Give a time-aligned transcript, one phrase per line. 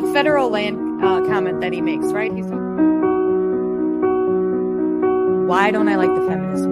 [0.00, 2.32] the federal land uh, comment that he makes, right?
[2.32, 2.46] He's
[5.46, 6.64] why don't I like the feminist?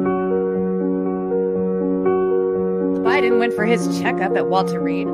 [3.04, 5.08] Biden went for his checkup at Walter Reed.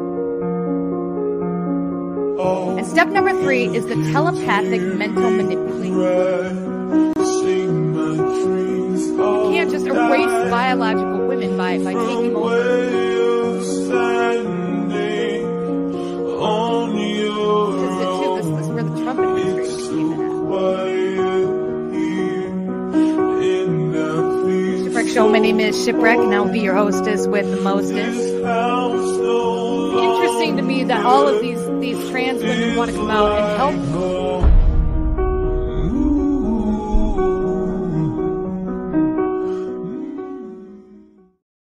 [2.77, 5.95] And step number three is the telepathic mental manipulation.
[9.16, 13.05] You can't just erase biological women by, by taking over.
[25.45, 28.19] Name is Shipwreck, and I'll be your hostess with the mostest.
[29.98, 33.59] Interesting to me that all of these these trans women want to come out and
[33.59, 33.75] help.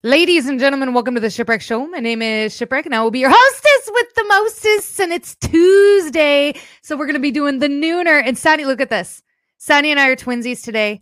[0.04, 1.88] Ladies and gentlemen, welcome to the Shipwreck Show.
[1.88, 5.00] My name is Shipwreck, and I will be your hostess with the mostest.
[5.00, 8.22] And it's Tuesday, so we're going to be doing the nooner.
[8.24, 9.24] And Sunny, look at this.
[9.58, 11.02] Sunny and I are twinsies today.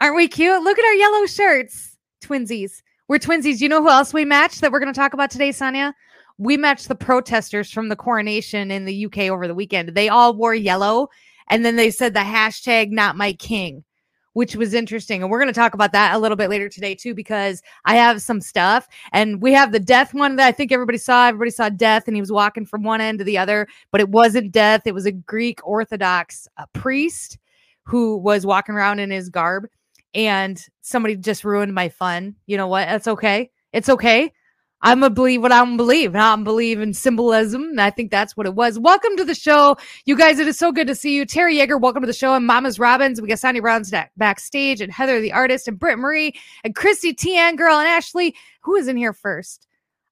[0.00, 0.62] Aren't we cute?
[0.62, 1.96] Look at our yellow shirts.
[2.22, 2.82] Twinsies.
[3.08, 3.60] We're twinsies.
[3.60, 5.94] You know who else we matched that we're going to talk about today, Sonia?
[6.36, 9.90] We matched the protesters from the coronation in the UK over the weekend.
[9.90, 11.08] They all wore yellow,
[11.48, 13.84] and then they said the hashtag not my king
[14.38, 15.20] which was interesting.
[15.20, 17.96] And we're going to talk about that a little bit later today, too, because I
[17.96, 18.86] have some stuff.
[19.12, 21.26] And we have the death one that I think everybody saw.
[21.26, 24.10] Everybody saw death, and he was walking from one end to the other, but it
[24.10, 24.82] wasn't death.
[24.86, 27.36] It was a Greek Orthodox uh, priest
[27.82, 29.66] who was walking around in his garb.
[30.14, 32.36] And somebody just ruined my fun.
[32.46, 32.86] You know what?
[32.86, 33.50] That's okay.
[33.72, 34.32] It's okay.
[34.80, 36.14] I'm gonna believe what I'm believe.
[36.14, 37.62] I'm believe in symbolism.
[37.62, 38.78] And I think that's what it was.
[38.78, 40.38] Welcome to the show, you guys.
[40.38, 41.80] It is so good to see you, Terry Yeager.
[41.80, 43.20] Welcome to the show, and Mama's Robbins.
[43.20, 47.56] We got Sonny Brown's backstage, and Heather the artist, and Britt Marie, and Christy Tian
[47.56, 48.34] girl, and Ashley.
[48.62, 49.67] Who is in here first?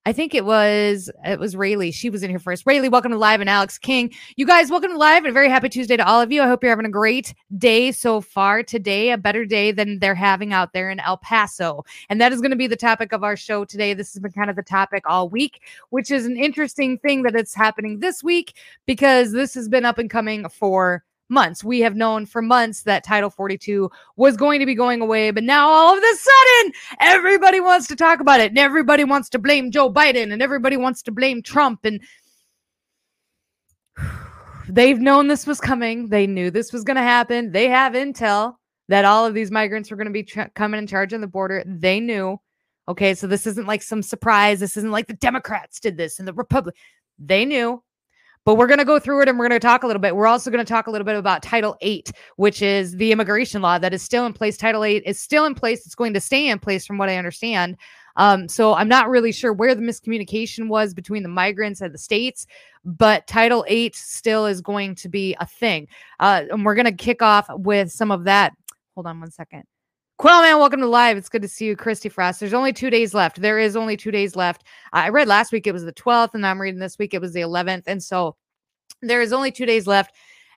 [0.07, 1.91] I think it was it was Rayleigh.
[1.91, 2.65] She was in here first.
[2.65, 4.15] Rayleigh, welcome to live, and Alex King.
[4.37, 6.43] You guys, welcome to live, and very happy Tuesday to all of you.
[6.43, 8.63] I hope you're having a great day so far.
[8.63, 12.41] Today, a better day than they're having out there in El Paso, and that is
[12.41, 13.95] going to be the topic of our show today.
[13.95, 17.35] This has been kind of the topic all week, which is an interesting thing that
[17.35, 18.57] it's happening this week
[18.87, 21.65] because this has been up and coming for months.
[21.65, 25.45] We have known for months that Title 42 was going to be going away, but
[25.45, 29.39] now all of a sudden, everybody wants to talk about it, and everybody wants to
[29.39, 31.85] blame Joe Biden, and everybody wants to blame Trump.
[31.85, 32.01] And
[34.69, 36.09] they've known this was coming.
[36.09, 37.53] They knew this was going to happen.
[37.53, 38.57] They have intel
[38.89, 41.27] that all of these migrants were going to be tra- coming in charge on the
[41.27, 41.65] border.
[41.67, 42.39] They knew.
[42.89, 44.61] Okay, so this isn't like some surprise.
[44.61, 46.77] This isn't like the Democrats did this and the Republic.
[47.19, 47.83] They knew.
[48.47, 50.15] But we're going to go through it and we're going to talk a little bit.
[50.15, 53.61] We're also going to talk a little bit about Title 8, which is the immigration
[53.61, 54.57] law that is still in place.
[54.57, 55.85] Title 8 is still in place.
[55.85, 57.77] It's going to stay in place, from what I understand.
[58.15, 61.99] Um, so I'm not really sure where the miscommunication was between the migrants and the
[61.99, 62.47] states,
[62.85, 65.89] but Title 8 still is going to be a thing.
[66.21, 68.53] Uh, and we're going to kick off with some of that.
[68.95, 69.65] Hold on one second.
[70.19, 71.19] Quell man, welcome to live.
[71.19, 72.41] It's good to see you, Christy Frost.
[72.41, 73.43] There's only two days left.
[73.43, 74.65] There is only two days left.
[74.95, 77.35] I read last week it was the 12th, and I'm reading this week it was
[77.35, 77.83] the 11th.
[77.87, 78.35] And so
[79.03, 80.15] there is only two days left.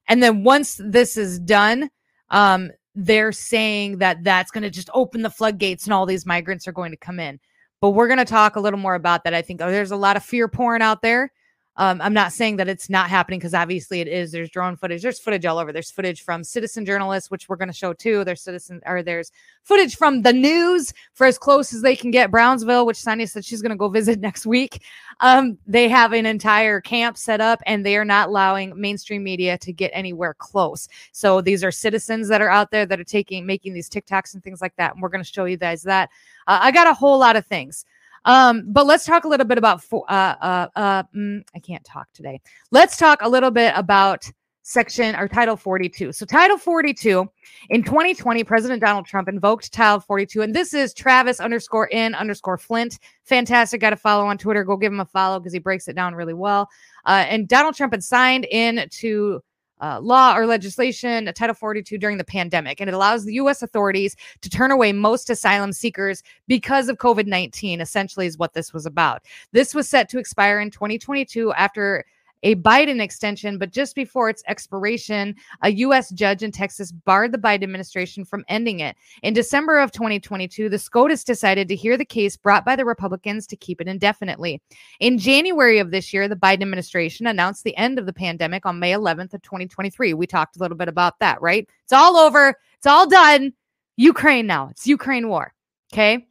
[0.08, 1.90] And then once this is done,
[2.30, 6.66] um, they're saying that that's going to just open the floodgates and all these migrants
[6.66, 7.38] are going to come in.
[7.82, 9.34] But we're going to talk a little more about that.
[9.34, 11.34] I think oh, there's a lot of fear porn out there.
[11.80, 14.34] Um, I'm not saying that it's not happening because obviously it is.
[14.34, 15.02] There's drone footage.
[15.02, 15.72] There's footage all over.
[15.72, 18.26] There's footage from citizen journalists, which we're going to show too.
[18.26, 19.32] There's citizen or there's
[19.64, 22.32] footage from the news for as close as they can get.
[22.32, 24.84] Brownsville, which Sonia said she's going to go visit next week.
[25.22, 29.58] Um, they have an entire camp set up, and they are not allowing mainstream media
[29.60, 30.90] to get anywhere close.
[31.14, 34.44] So these are citizens that are out there that are taking making these TikToks and
[34.44, 34.96] things like that.
[34.96, 36.10] And we're going to show you guys that.
[36.46, 37.86] Uh, I got a whole lot of things.
[38.26, 42.08] Um, but let's talk a little bit about uh, uh, uh, mm, I can't talk
[42.14, 42.42] today.
[42.72, 44.30] Let's talk a little bit about
[44.70, 47.28] section or title 42 so title 42
[47.72, 52.60] in 2020 president donald trump invoked title 42 and this is travis underscore in underscore
[52.60, 53.00] flint.
[53.24, 53.82] Fantastic.
[53.82, 54.64] Got to follow on twitter.
[54.64, 56.70] Go give him a follow because he breaks it down really well.
[57.06, 59.42] Uh, and donald trump had signed in to
[59.82, 62.80] uh, law or legislation, a Title 42, during the pandemic.
[62.80, 63.62] And it allows the U.S.
[63.62, 68.74] authorities to turn away most asylum seekers because of COVID 19, essentially, is what this
[68.74, 69.24] was about.
[69.52, 72.06] This was set to expire in 2022 after
[72.44, 76.10] a Biden extension, but just before its expiration, a U.S.
[76.12, 78.96] judge in Texas barred the Biden administration from ending it.
[79.24, 83.46] In December of 2022, the SCOTUS decided to hear the case brought by the Republicans
[83.48, 84.62] to keep it indefinitely.
[85.00, 88.80] In January of this year, the Biden administration announced the end of the pandemic on
[88.80, 90.14] May 11th of 2023.
[90.14, 91.68] We talked a little bit about that, right?
[91.84, 92.56] It's all over.
[92.78, 93.54] It's all done.
[93.98, 94.70] Ukraine now.
[94.70, 95.54] It's Ukraine war.
[95.92, 96.29] Okay.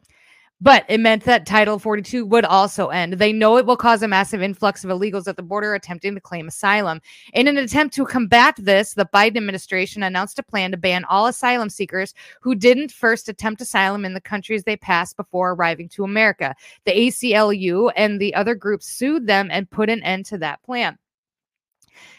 [0.60, 3.12] But it meant that Title 42 would also end.
[3.14, 6.20] They know it will cause a massive influx of illegals at the border attempting to
[6.20, 7.00] claim asylum.
[7.32, 11.26] In an attempt to combat this, the Biden administration announced a plan to ban all
[11.26, 16.02] asylum seekers who didn't first attempt asylum in the countries they passed before arriving to
[16.02, 16.56] America.
[16.84, 20.98] The ACLU and the other groups sued them and put an end to that plan.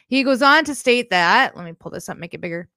[0.08, 2.70] He goes on to state that, let me pull this up, make it bigger.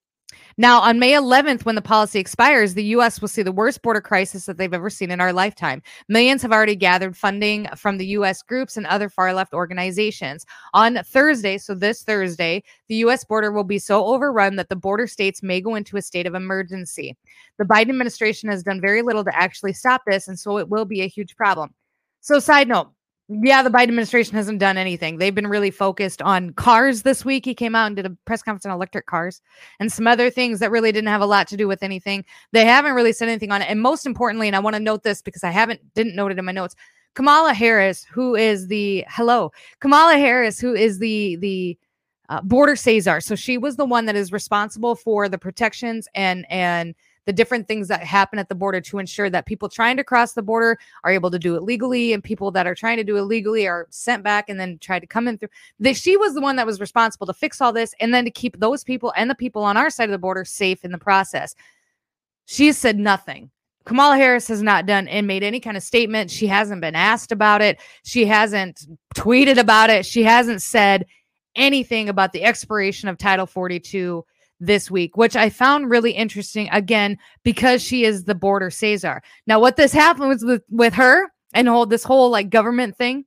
[0.57, 3.21] Now, on May 11th, when the policy expires, the U.S.
[3.21, 5.83] will see the worst border crisis that they've ever seen in our lifetime.
[6.09, 8.43] Millions have already gathered funding from the U.S.
[8.43, 10.45] groups and other far left organizations.
[10.75, 13.25] On Thursday, so this Thursday, the U.S.
[13.25, 16.35] border will be so overrun that the border states may go into a state of
[16.35, 17.17] emergency.
[17.59, 20.85] The Biden administration has done very little to actually stop this, and so it will
[20.85, 21.75] be a huge problem.
[22.21, 22.93] So, side note,
[23.43, 25.19] yeah, the Biden administration hasn't done anything.
[25.19, 27.45] They've been really focused on cars this week.
[27.45, 29.41] He came out and did a press conference on electric cars
[29.81, 32.25] and some other things that really didn't have a lot to do with anything.
[32.53, 33.69] They haven't really said anything on it.
[33.71, 36.39] And most importantly, and I want to note this because I haven't didn't note it
[36.39, 36.75] in my notes.
[37.15, 41.79] Kamala Harris, who is the hello, Kamala Harris, who is the the
[42.29, 43.21] uh, border Caesar.
[43.21, 46.95] So she was the one that is responsible for the protections and and
[47.27, 50.33] the different things that happen at the border to ensure that people trying to cross
[50.33, 53.17] the border are able to do it legally and people that are trying to do
[53.17, 55.49] it legally are sent back and then try to come in through.
[55.79, 58.31] The, she was the one that was responsible to fix all this and then to
[58.31, 60.99] keep those people and the people on our side of the border safe in the
[60.99, 61.55] process.
[62.47, 63.51] She said nothing.
[63.85, 66.31] Kamala Harris has not done and made any kind of statement.
[66.31, 67.81] She hasn't been asked about it.
[68.05, 70.07] She hasn't tweeted about it.
[70.07, 71.07] She hasn't said
[71.57, 74.25] anything about the expiration of Title 42
[74.63, 79.21] this week, which I found really interesting again because she is the border Caesar.
[79.47, 83.25] Now, what this happened was with, with her and whole this whole like government thing.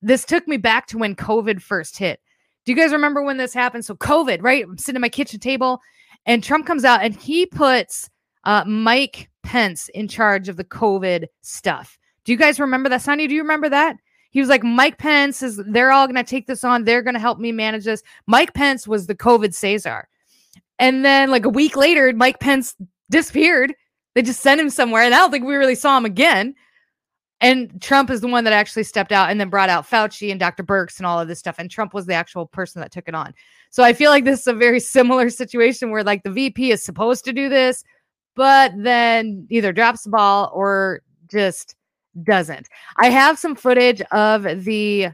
[0.00, 2.20] This took me back to when COVID first hit.
[2.64, 3.84] Do you guys remember when this happened?
[3.84, 4.64] So COVID, right?
[4.64, 5.80] I'm sitting at my kitchen table,
[6.26, 8.08] and Trump comes out and he puts
[8.44, 11.98] uh, Mike Pence in charge of the COVID stuff.
[12.24, 13.26] Do you guys remember that, Sonny?
[13.26, 13.96] Do you remember that?
[14.30, 16.84] He was like, Mike Pence is, they're all going to take this on.
[16.84, 18.02] They're going to help me manage this.
[18.26, 20.08] Mike Pence was the COVID Caesar.
[20.82, 22.74] And then like a week later, Mike Pence
[23.08, 23.72] disappeared.
[24.16, 25.04] They just sent him somewhere.
[25.04, 26.56] And I don't think we really saw him again.
[27.40, 30.40] And Trump is the one that actually stepped out and then brought out Fauci and
[30.40, 30.64] Dr.
[30.64, 31.54] Birx and all of this stuff.
[31.60, 33.32] And Trump was the actual person that took it on.
[33.70, 36.84] So I feel like this is a very similar situation where like the VP is
[36.84, 37.84] supposed to do this,
[38.34, 41.76] but then either drops the ball or just
[42.24, 42.68] doesn't.
[42.96, 45.10] I have some footage of the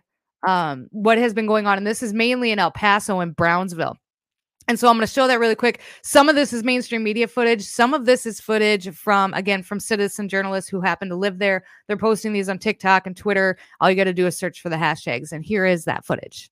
[0.46, 3.98] um what has been going on and this is mainly in El Paso and Brownsville.
[4.68, 5.80] And so I'm going to show that really quick.
[6.02, 7.62] Some of this is mainstream media footage.
[7.62, 11.64] Some of this is footage from, again, from citizen journalists who happen to live there.
[11.86, 13.56] They're posting these on TikTok and Twitter.
[13.80, 15.32] All you got to do is search for the hashtags.
[15.32, 16.50] And here is that footage.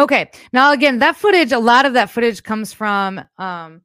[0.00, 0.30] Okay.
[0.52, 3.82] Now again, that footage, a lot of that footage comes from um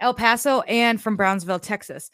[0.00, 2.10] El Paso and from Brownsville, Texas.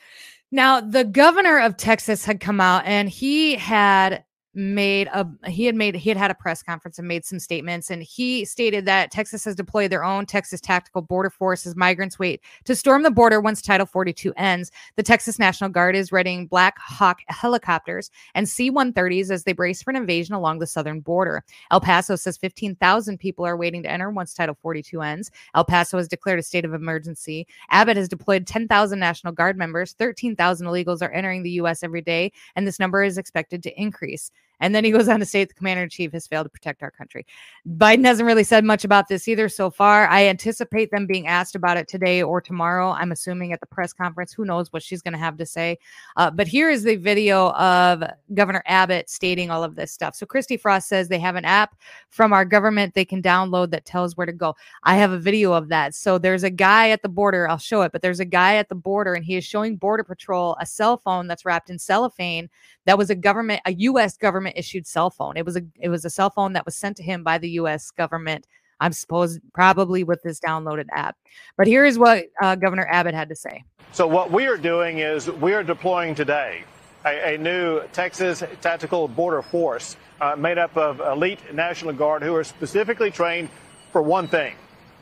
[0.52, 4.24] Now, the governor of Texas had come out and he had
[4.54, 7.90] made a he had made he had had a press conference and made some statements
[7.90, 12.18] and he stated that Texas has deployed their own Texas Tactical Border Force as migrants
[12.18, 14.70] wait to storm the border once Title 42 ends.
[14.96, 19.90] The Texas National Guard is readying Black Hawk helicopters and C-130s as they brace for
[19.90, 21.44] an invasion along the southern border.
[21.70, 25.30] El Paso says 15,000 people are waiting to enter once Title 42 ends.
[25.54, 27.46] El Paso has declared a state of emergency.
[27.70, 29.94] Abbott has deployed 10,000 National Guard members.
[29.94, 31.82] 13,000 illegals are entering the U.S.
[31.82, 34.30] every day, and this number is expected to increase.
[34.62, 36.82] And then he goes on to state the commander in chief has failed to protect
[36.84, 37.26] our country.
[37.68, 40.06] Biden hasn't really said much about this either so far.
[40.06, 42.90] I anticipate them being asked about it today or tomorrow.
[42.92, 44.32] I'm assuming at the press conference.
[44.32, 45.78] Who knows what she's going to have to say?
[46.16, 48.04] Uh, but here is the video of
[48.34, 50.14] Governor Abbott stating all of this stuff.
[50.14, 51.74] So Christy Frost says they have an app
[52.10, 54.54] from our government they can download that tells where to go.
[54.84, 55.96] I have a video of that.
[55.96, 57.48] So there's a guy at the border.
[57.48, 60.04] I'll show it, but there's a guy at the border and he is showing Border
[60.04, 62.48] Patrol a cell phone that's wrapped in cellophane
[62.84, 64.16] that was a government, a U.S.
[64.16, 65.36] government issued cell phone.
[65.36, 67.50] It was a it was a cell phone that was sent to him by the
[67.50, 67.90] U.S.
[67.90, 68.46] government.
[68.80, 71.16] I'm supposed probably with this downloaded app.
[71.56, 73.62] But here is what uh, Governor Abbott had to say.
[73.92, 76.64] So what we are doing is we are deploying today
[77.04, 82.34] a, a new Texas Tactical Border Force uh, made up of elite National Guard who
[82.34, 83.50] are specifically trained
[83.92, 84.54] for one thing,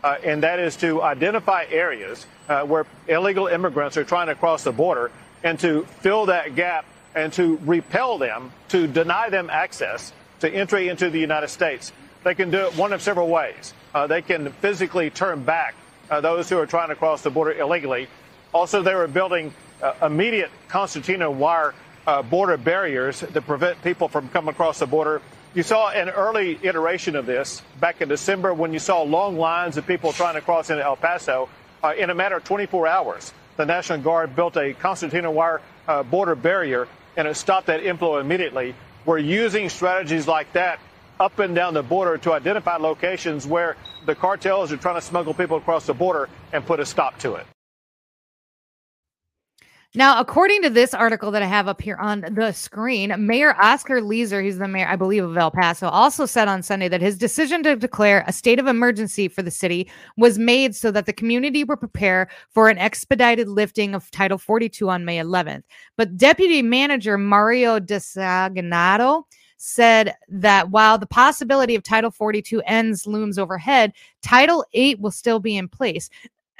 [0.02, 4.64] uh, and that is to identify areas uh, where illegal immigrants are trying to cross
[4.64, 5.10] the border
[5.42, 10.88] and to fill that gap and to repel them, to deny them access to entry
[10.88, 11.92] into the United States.
[12.24, 13.74] They can do it one of several ways.
[13.94, 15.74] Uh, they can physically turn back
[16.10, 18.08] uh, those who are trying to cross the border illegally.
[18.52, 21.74] Also, they were building uh, immediate concertina wire
[22.06, 25.22] uh, border barriers that prevent people from coming across the border.
[25.54, 29.76] You saw an early iteration of this back in December when you saw long lines
[29.76, 31.48] of people trying to cross into El Paso.
[31.82, 36.02] Uh, in a matter of 24 hours, the National Guard built a concertina wire uh,
[36.02, 36.86] border barrier
[37.16, 38.74] and it stopped that inflow immediately.
[39.04, 40.78] We're using strategies like that
[41.18, 43.76] up and down the border to identify locations where
[44.06, 47.34] the cartels are trying to smuggle people across the border and put a stop to
[47.34, 47.46] it.
[49.96, 54.00] Now, according to this article that I have up here on the screen, Mayor Oscar
[54.00, 57.18] Leeser, he's the mayor, I believe, of El Paso, also said on Sunday that his
[57.18, 61.12] decision to declare a state of emergency for the city was made so that the
[61.12, 65.64] community would prepare for an expedited lifting of Title 42 on May 11th.
[65.96, 73.40] But Deputy Manager Mario D'Agostino said that while the possibility of Title 42 ends looms
[73.40, 73.92] overhead,
[74.22, 76.10] Title 8 will still be in place.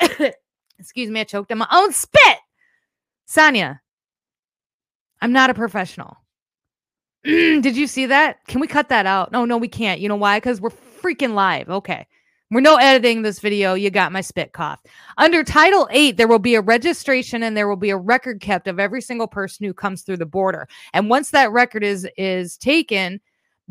[0.80, 2.38] Excuse me, I choked on my own spit.
[3.30, 3.80] Sonia,
[5.22, 6.16] I'm not a professional.
[7.24, 8.44] Did you see that?
[8.48, 9.30] Can we cut that out?
[9.30, 10.00] No, no, we can't.
[10.00, 10.38] You know why?
[10.38, 11.70] Because we're freaking live.
[11.70, 12.08] Okay.
[12.50, 13.74] We're no editing this video.
[13.74, 14.82] You got my spit cough.
[15.16, 18.66] Under Title 8, there will be a registration and there will be a record kept
[18.66, 20.66] of every single person who comes through the border.
[20.92, 23.20] And once that record is is taken,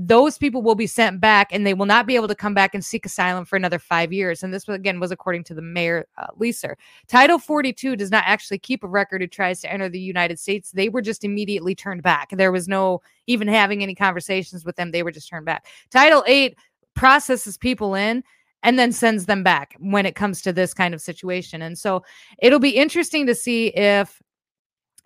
[0.02, 2.74] those people will be sent back and they will not be able to come back
[2.74, 4.44] and seek asylum for another five years.
[4.44, 6.76] And this, again, was according to the mayor, uh, Leeser.
[7.10, 10.72] Title 42 does not actually keep a record who tries to enter the United States.
[10.72, 12.30] They were just immediately turned back.
[12.32, 14.92] There was no even having any conversations with them.
[14.92, 15.68] They were just turned back.
[15.92, 16.58] Title 8
[16.96, 18.24] processes people in
[18.64, 21.62] and then sends them back when it comes to this kind of situation.
[21.62, 22.06] And so
[22.42, 24.22] it'll be interesting to see if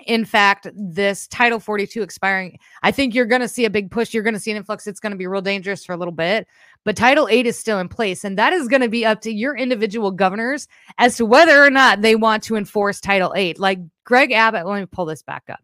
[0.07, 4.13] in fact, this Title 42 expiring, I think you're going to see a big push.
[4.13, 4.88] You're going to see an influx.
[4.88, 6.48] It's going to be real dangerous for a little bit.
[6.83, 8.24] But Title 8 is still in place.
[8.24, 10.67] And that is going to be up to your individual governors
[10.98, 13.60] as to whether or not they want to enforce Title 8.
[13.60, 15.60] Like Greg Abbott, let me pull this back up.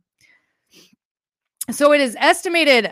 [1.71, 2.91] So it is estimated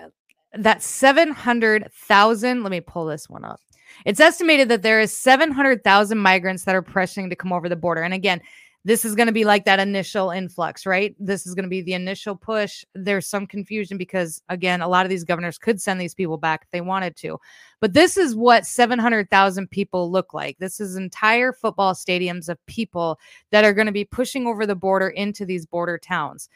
[0.53, 3.59] that 700,000, let me pull this one up.
[4.05, 8.03] It's estimated that there is 700,000 migrants that are pressing to come over the border.
[8.03, 8.41] And again,
[8.85, 11.13] this is going to be like that initial influx, right?
[11.19, 12.85] This is going to be the initial push.
[12.95, 16.61] There's some confusion because, again, a lot of these governors could send these people back
[16.63, 17.37] if they wanted to.
[17.81, 20.57] But this is what 700,000 people look like.
[20.59, 23.19] This is entire football stadiums of people
[23.51, 26.47] that are going to be pushing over the border into these border towns.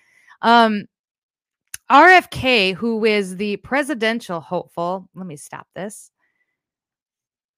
[0.42, 0.86] Um,
[1.92, 6.12] RFK, who is the presidential hopeful, let me stop this,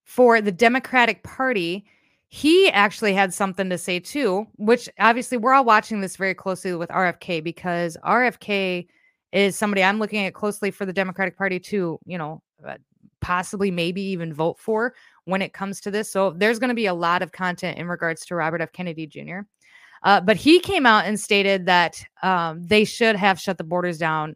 [0.03, 1.85] for the Democratic Party
[2.33, 6.73] he actually had something to say too, which obviously we're all watching this very closely
[6.73, 8.87] with RFK because RFK
[9.31, 12.77] is somebody I'm looking at closely for the Democratic Party to, you know, uh,
[13.21, 16.11] possibly maybe even vote for when it comes to this.
[16.11, 18.71] So there's going to be a lot of content in regards to Robert F.
[18.71, 19.41] Kennedy Jr.
[20.01, 23.99] Uh, but he came out and stated that um, they should have shut the borders
[23.99, 24.35] down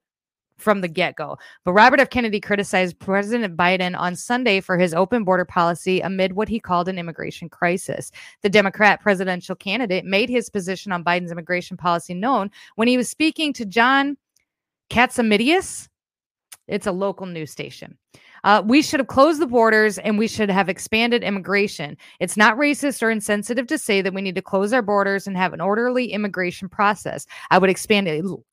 [0.58, 1.38] from the get go.
[1.64, 2.10] But Robert F.
[2.10, 6.88] Kennedy criticized President Biden on Sunday for his open border policy amid what he called
[6.90, 8.12] an immigration crisis.
[8.42, 13.10] The Democrat presidential candidate made his position on Biden's immigration policy known when he was
[13.10, 14.18] speaking to John
[14.90, 15.90] Catsimatidis.
[16.68, 17.98] It's a local news station.
[18.44, 21.98] Uh, we should have closed the borders and we should have expanded immigration.
[22.20, 25.36] It's not racist or insensitive to say that we need to close our borders and
[25.36, 27.26] have an orderly immigration process.
[27.52, 28.08] I would expand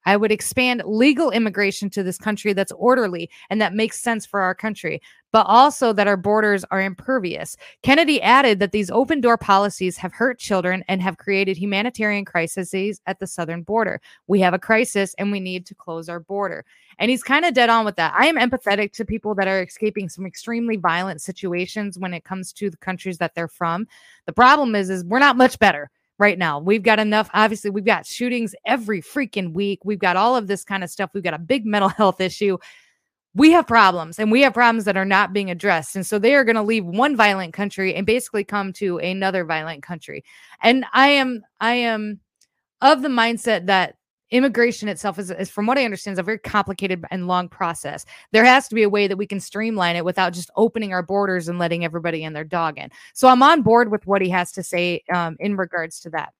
[0.07, 4.41] I would expand legal immigration to this country that's orderly and that makes sense for
[4.41, 5.01] our country
[5.35, 7.57] but also that our borders are impervious.
[7.83, 13.01] Kennedy added that these open door policies have hurt children and have created humanitarian crises
[13.09, 14.01] at the southern border.
[14.29, 16.65] We have a crisis and we need to close our border.
[17.01, 18.15] And he's kind of dead on with that.
[18.17, 22.53] I am empathetic to people that are escaping some extremely violent situations when it comes
[22.55, 23.87] to the countries that they're from.
[24.27, 26.59] The problem is is we're not much better right now.
[26.59, 27.29] We've got enough.
[27.35, 29.85] Obviously, we've got shootings every freaking week.
[29.85, 31.11] We've got all of this kind of stuff.
[31.15, 32.59] We've got a big mental health issue
[33.35, 35.97] we have problems and we have problems that are not being addressed.
[35.97, 39.45] And so they are going to leave one violent country and basically come to another
[39.45, 40.25] violent country.
[40.63, 42.21] And I am, I am
[42.81, 43.97] of the mindset that
[44.31, 48.05] immigration itself is, is, from what I understand, is a very complicated and long process.
[48.33, 51.03] There has to be a way that we can streamline it without just opening our
[51.03, 52.91] borders and letting everybody and their dog in.
[53.15, 56.33] So I'm on board with what he has to say um, in regards to that.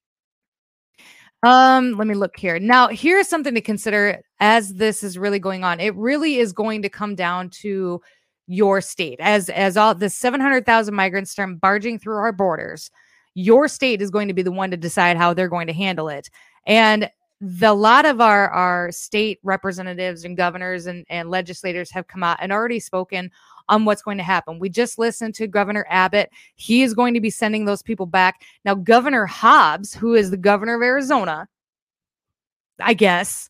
[1.45, 2.59] Um, let me look here.
[2.59, 5.79] Now, here's something to consider as this is really going on.
[5.79, 8.01] It really is going to come down to
[8.47, 9.19] your state.
[9.21, 12.91] As as all the 700,000 migrants start barging through our borders,
[13.35, 16.09] your state is going to be the one to decide how they're going to handle
[16.09, 16.31] it.
[16.67, 17.11] And
[17.41, 22.39] the lot of our our state representatives and governors and, and legislators have come out
[22.41, 23.31] and already spoken
[23.69, 24.59] on what's going to happen.
[24.59, 26.31] We just listened to Governor Abbott.
[26.55, 28.43] He is going to be sending those people back.
[28.65, 31.49] Now, Governor Hobbs, who is the governor of Arizona,
[32.79, 33.49] I guess,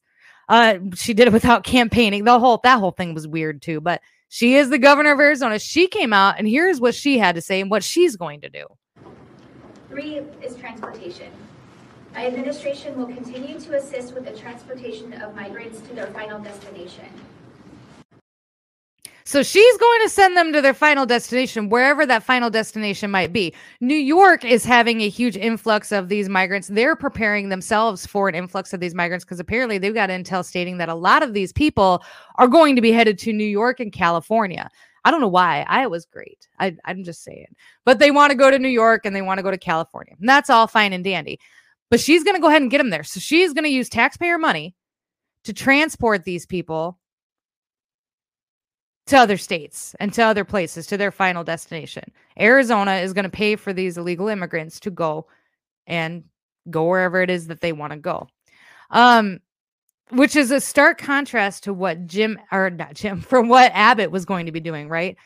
[0.49, 2.25] uh, she did it without campaigning.
[2.25, 5.59] The whole that whole thing was weird too, but she is the governor of Arizona.
[5.59, 8.51] She came out and here's what she had to say and what she's going to
[8.51, 8.67] do.
[9.89, 11.31] Three is transportation.
[12.15, 17.07] My administration will continue to assist with the transportation of migrants to their final destination.
[19.27, 23.33] So she's going to send them to their final destination, wherever that final destination might
[23.33, 23.53] be.
[23.81, 26.69] New York is having a huge influx of these migrants.
[26.69, 30.77] They're preparing themselves for an influx of these migrants because apparently they've got intel stating
[30.79, 32.05] that a lot of these people
[32.37, 34.71] are going to be headed to New York and California.
[35.05, 35.65] I don't know why.
[35.69, 36.47] Iowa's great.
[36.61, 37.57] I, I'm just saying.
[37.85, 40.15] But they want to go to New York and they want to go to California.
[40.21, 41.41] And that's all fine and dandy.
[41.95, 43.05] But she's going to go ahead and get them there.
[43.05, 44.75] So she's going to use taxpayer money
[45.45, 46.99] to transport these people
[49.07, 52.03] to other states and to other places to their final destination.
[52.37, 55.29] Arizona is going to pay for these illegal immigrants to go
[55.87, 56.25] and
[56.69, 58.27] go wherever it is that they want to go.
[58.91, 59.39] Um,
[60.11, 64.25] which is a stark contrast to what Jim or not Jim from what Abbott was
[64.25, 65.17] going to be doing, right?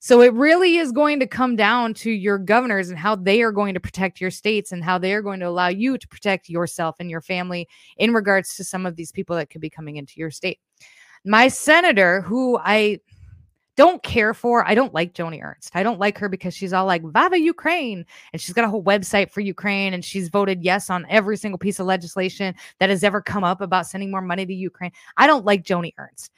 [0.00, 3.50] So it really is going to come down to your governors and how they are
[3.50, 6.48] going to protect your states and how they are going to allow you to protect
[6.48, 9.96] yourself and your family in regards to some of these people that could be coming
[9.96, 10.60] into your state.
[11.24, 13.00] My senator, who I
[13.78, 14.66] don't care for.
[14.66, 15.70] I don't like Joni Ernst.
[15.76, 18.82] I don't like her because she's all like Viva Ukraine and she's got a whole
[18.82, 23.04] website for Ukraine and she's voted yes on every single piece of legislation that has
[23.04, 24.90] ever come up about sending more money to Ukraine.
[25.16, 26.32] I don't like Joni Ernst.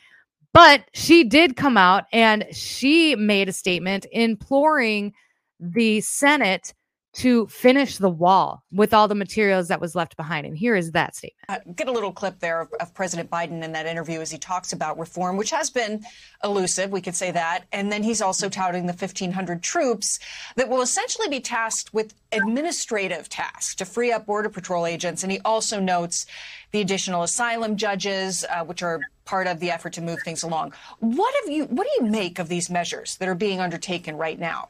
[0.52, 5.12] But she did come out and she made a statement imploring
[5.60, 6.74] the Senate
[7.12, 10.46] to finish the wall with all the materials that was left behind.
[10.46, 11.44] And here is that statement.
[11.48, 14.38] Uh, get a little clip there of, of, President Biden in that interview as he
[14.38, 16.04] talks about reform, which has been
[16.44, 17.64] elusive, we could say that.
[17.72, 20.20] And then he's also touting the 1,500 troops
[20.54, 25.24] that will essentially be tasked with administrative tasks to free up Border Patrol agents.
[25.24, 26.26] And he also notes
[26.70, 30.74] the additional asylum judges, uh, which are part of the effort to move things along.
[31.00, 31.64] What have you?
[31.64, 34.68] What do you make of these measures that are being undertaken right now?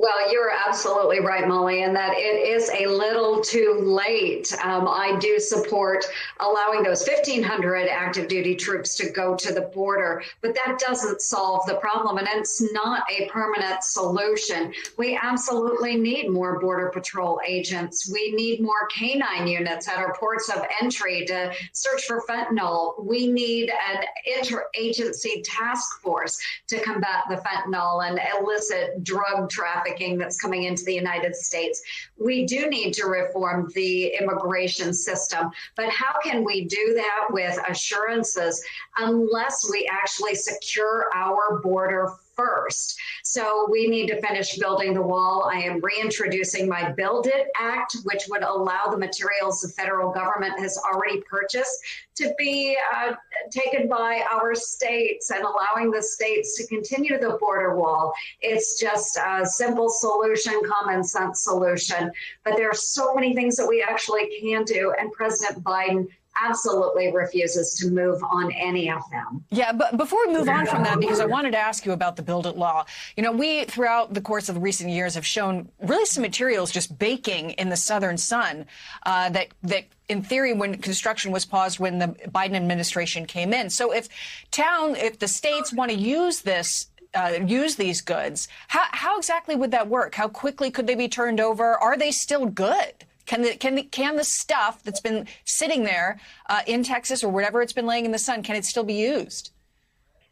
[0.00, 4.54] Well, you're absolutely right, Molly, and that it is a little too late.
[4.62, 6.04] Um, I do support
[6.38, 11.66] allowing those 1,500 active duty troops to go to the border, but that doesn't solve
[11.66, 14.72] the problem, and it's not a permanent solution.
[14.98, 18.08] We absolutely need more Border Patrol agents.
[18.12, 23.04] We need more canine units at our ports of entry to search for fentanyl.
[23.04, 30.18] We need an interagency task force to combat the fentanyl and illicit drug trafficking trafficking
[30.18, 31.82] that's coming into the United States.
[32.18, 37.58] We do need to reform the immigration system, but how can we do that with
[37.68, 38.62] assurances
[38.98, 42.98] unless we actually secure our border first.
[43.24, 45.50] So we need to finish building the wall.
[45.52, 50.58] I am reintroducing my Build It Act, which would allow the materials the federal government
[50.60, 51.78] has already purchased
[52.14, 53.12] to be uh,
[53.50, 58.12] taken by our states and allowing the states to continue the border wall.
[58.40, 62.10] It's just a simple solution, common sense solution.
[62.44, 64.94] But there are so many things that we actually can do.
[64.98, 66.08] And President Biden
[66.44, 69.44] absolutely refuses to move on any of them.
[69.50, 72.16] Yeah, but before we move on from that, because I wanted to ask you about
[72.16, 72.84] the Build It law.
[73.16, 76.70] You know, we throughout the course of the recent years have shown really some materials
[76.70, 78.66] just baking in the southern sun
[79.04, 83.68] uh, that that in theory, when construction was paused when the Biden administration came in.
[83.68, 84.08] So if
[84.50, 88.48] town, if the states want to use this uh, use these goods.
[88.68, 90.14] How, how exactly would that work?
[90.14, 91.76] How quickly could they be turned over?
[91.78, 92.92] Are they still good?
[93.28, 97.28] Can the can the, can the stuff that's been sitting there uh, in Texas or
[97.28, 99.52] wherever it's been laying in the sun can it still be used?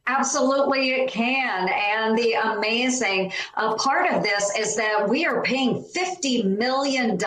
[0.08, 1.68] Absolutely, it can.
[1.68, 7.18] And the amazing uh, part of this is that we are paying $50 million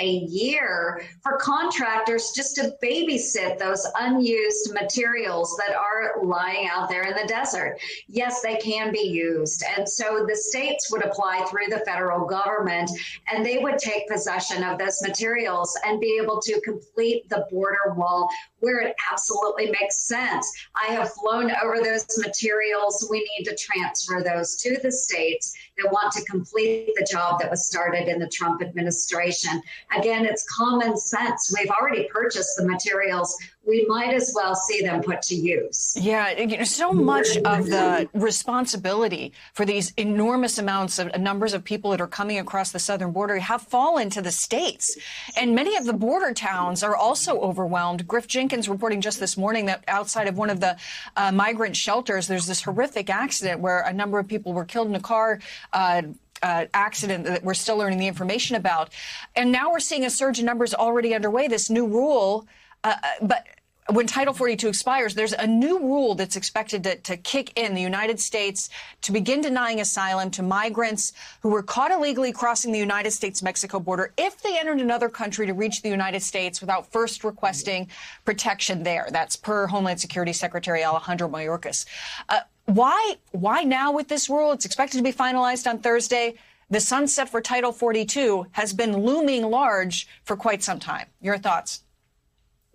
[0.00, 7.02] a year for contractors just to babysit those unused materials that are lying out there
[7.02, 7.78] in the desert.
[8.08, 9.62] Yes, they can be used.
[9.76, 12.90] And so the states would apply through the federal government
[13.30, 17.92] and they would take possession of those materials and be able to complete the border
[17.94, 20.50] wall where it absolutely makes sense.
[20.74, 23.06] I have flown over those materials.
[23.10, 27.50] We need to transfer those to the states that want to complete the job that
[27.50, 29.62] was started in the Trump administration.
[29.96, 31.54] Again, it's common sense.
[31.58, 33.36] We've already purchased the materials.
[33.66, 35.96] We might as well see them put to use.
[36.00, 42.00] Yeah, so much of the responsibility for these enormous amounts of numbers of people that
[42.00, 44.96] are coming across the southern border have fallen to the states.
[45.36, 48.06] And many of the border towns are also overwhelmed.
[48.06, 50.76] Griff Jenkins reporting just this morning that outside of one of the
[51.16, 54.94] uh, migrant shelters, there's this horrific accident where a number of people were killed in
[54.94, 55.40] a car
[55.72, 56.02] uh,
[56.42, 58.92] uh, accident that we're still learning the information about.
[59.34, 61.48] And now we're seeing a surge in numbers already underway.
[61.48, 62.46] This new rule,
[62.84, 63.46] uh, uh but
[63.88, 67.80] when Title 42 expires, there's a new rule that's expected to, to, kick in the
[67.80, 68.68] United States
[69.02, 73.78] to begin denying asylum to migrants who were caught illegally crossing the United States Mexico
[73.78, 77.88] border if they entered another country to reach the United States without first requesting
[78.24, 79.06] protection there.
[79.10, 81.86] That's per Homeland Security Secretary Alejandro Mayorkas.
[82.28, 84.52] Uh, why, why now with this rule?
[84.52, 86.34] It's expected to be finalized on Thursday.
[86.68, 91.06] The sunset for Title 42 has been looming large for quite some time.
[91.20, 91.84] Your thoughts?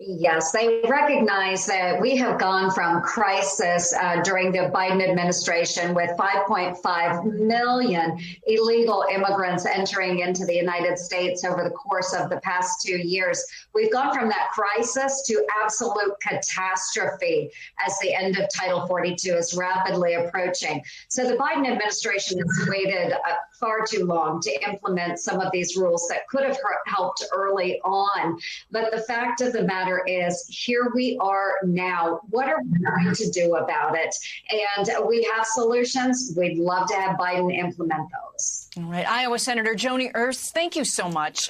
[0.03, 6.09] Yes, they recognize that we have gone from crisis uh, during the Biden administration with
[6.17, 12.81] 5.5 million illegal immigrants entering into the United States over the course of the past
[12.83, 13.45] two years.
[13.75, 17.51] We've gone from that crisis to absolute catastrophe
[17.85, 20.83] as the end of Title 42 is rapidly approaching.
[21.09, 25.77] So the Biden administration has waited uh, far too long to implement some of these
[25.77, 28.37] rules that could have helped early on.
[28.71, 32.19] But the fact of the matter is here we are now.
[32.29, 34.13] What are we going to do about it?
[34.49, 36.33] And we have solutions.
[36.35, 38.67] We'd love to have Biden implement those.
[38.77, 39.09] All right.
[39.09, 41.49] Iowa Senator Joni Ernst, thank you so much.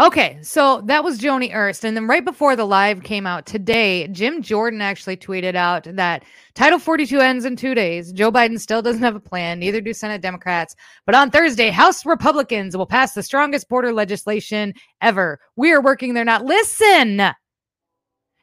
[0.00, 1.84] Okay, so that was Joni Ernst.
[1.84, 6.24] And then right before the live came out today, Jim Jordan actually tweeted out that
[6.54, 8.10] Title 42 ends in two days.
[8.10, 10.74] Joe Biden still doesn't have a plan, neither do Senate Democrats.
[11.04, 15.38] But on Thursday, House Republicans will pass the strongest border legislation ever.
[15.56, 16.46] We are working there not.
[16.46, 17.20] Listen,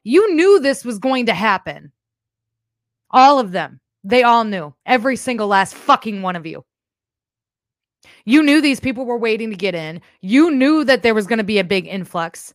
[0.04, 1.91] you knew this was going to happen.
[3.10, 3.80] All of them.
[4.04, 4.76] They all knew.
[4.86, 6.66] Every single last fucking one of you.
[8.26, 10.02] You knew these people were waiting to get in.
[10.22, 12.54] You knew that there was going to be a big influx.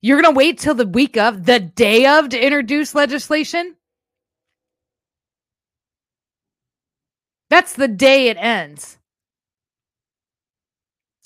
[0.00, 3.74] You're going to wait till the week of, the day of, to introduce legislation?
[7.50, 8.98] That's the day it ends.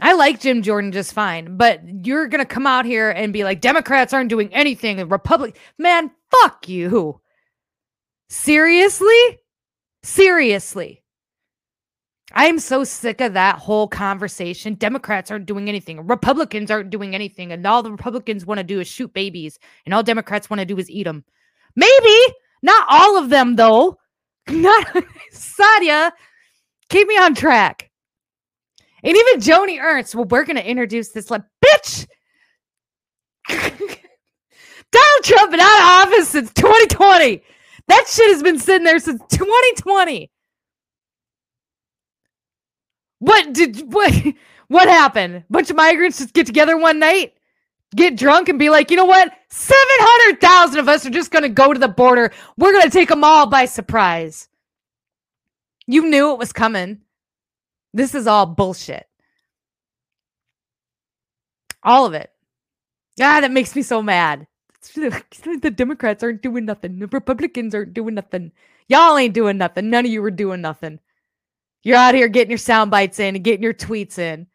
[0.00, 3.44] I like Jim Jordan just fine, but you're going to come out here and be
[3.44, 5.06] like, Democrats aren't doing anything.
[5.08, 7.20] Republic, man, fuck you.
[8.28, 9.38] Seriously?
[10.02, 11.01] Seriously.
[12.34, 14.74] I'm so sick of that whole conversation.
[14.74, 16.06] Democrats aren't doing anything.
[16.06, 17.52] Republicans aren't doing anything.
[17.52, 19.58] And all the Republicans want to do is shoot babies.
[19.84, 21.24] And all Democrats want to do is eat them.
[21.76, 22.34] Maybe.
[22.62, 23.98] Not all of them, though.
[24.48, 24.86] Not
[25.32, 26.12] Sadia.
[26.88, 27.90] Keep me on track.
[29.02, 32.06] And even Joni Ernst, well, we're going to introduce this like, bitch.
[33.48, 37.42] Donald Trump been out of office since 2020.
[37.88, 40.30] That shit has been sitting there since 2020.
[43.22, 44.12] What did what
[44.66, 45.44] what happened?
[45.48, 47.34] Bunch of migrants just get together one night,
[47.94, 49.32] get drunk, and be like, you know what?
[49.48, 52.32] Seven hundred thousand of us are just to go to the border.
[52.56, 54.48] We're to take them all by surprise.
[55.86, 57.02] You knew it was coming.
[57.94, 59.06] This is all bullshit.
[61.84, 62.32] All of it.
[63.20, 64.48] Ah, that makes me so mad.
[64.96, 66.98] The Democrats aren't doing nothing.
[66.98, 68.50] The Republicans aren't doing nothing.
[68.88, 69.90] Y'all ain't doing nothing.
[69.90, 70.98] None of you are doing nothing.
[71.82, 74.46] You're out here getting your sound bites in and getting your tweets in.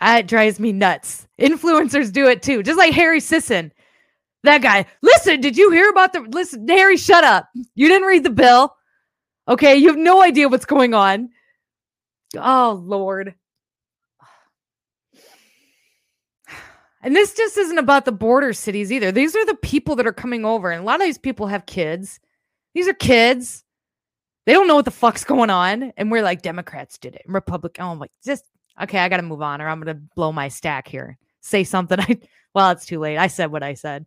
[0.00, 1.26] It drives me nuts.
[1.40, 3.72] Influencers do it too, just like Harry Sisson.
[4.44, 4.86] That guy.
[5.02, 7.48] Listen, did you hear about the listen, Harry, shut up.
[7.74, 8.74] You didn't read the bill.
[9.48, 11.30] Okay, you have no idea what's going on.
[12.36, 13.34] Oh, Lord.
[17.02, 19.10] And this just isn't about the border cities either.
[19.10, 20.70] These are the people that are coming over.
[20.70, 22.20] And a lot of these people have kids.
[22.74, 23.64] These are kids.
[24.44, 25.92] They don't know what the fuck's going on.
[25.96, 27.22] And we're like, Democrats did it.
[27.26, 27.84] Republican.
[27.84, 28.44] Oh, I'm like, just
[28.82, 31.18] okay, I gotta move on, or I'm gonna blow my stack here.
[31.40, 32.00] Say something.
[32.00, 32.18] I
[32.54, 33.18] well, it's too late.
[33.18, 34.06] I said what I said.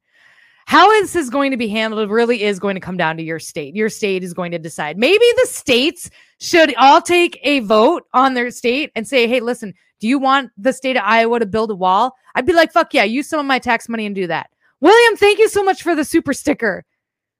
[0.68, 3.40] How is this going to be handled really is going to come down to your
[3.40, 3.76] state.
[3.76, 4.98] Your state is going to decide.
[4.98, 9.76] Maybe the states should all take a vote on their state and say, hey, listen,
[10.00, 12.16] do you want the state of Iowa to build a wall?
[12.34, 14.50] I'd be like, fuck yeah, use some of my tax money and do that.
[14.82, 16.84] William, thank you so much for the super sticker.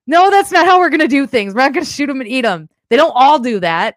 [0.06, 1.52] No, that's not how we're going to do things.
[1.52, 2.68] We're not going to shoot them and eat them.
[2.90, 3.96] They don't all do that.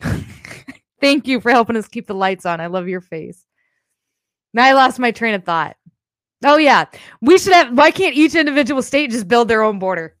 [1.00, 2.60] thank you for helping us keep the lights on.
[2.60, 3.44] I love your face.
[4.52, 5.76] Now I lost my train of thought.
[6.44, 6.84] Oh yeah,
[7.20, 7.76] we should have.
[7.76, 10.14] Why can't each individual state just build their own border?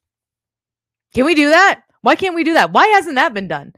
[1.14, 1.82] Can we do that?
[2.00, 2.72] Why can't we do that?
[2.72, 3.74] Why hasn't that been done?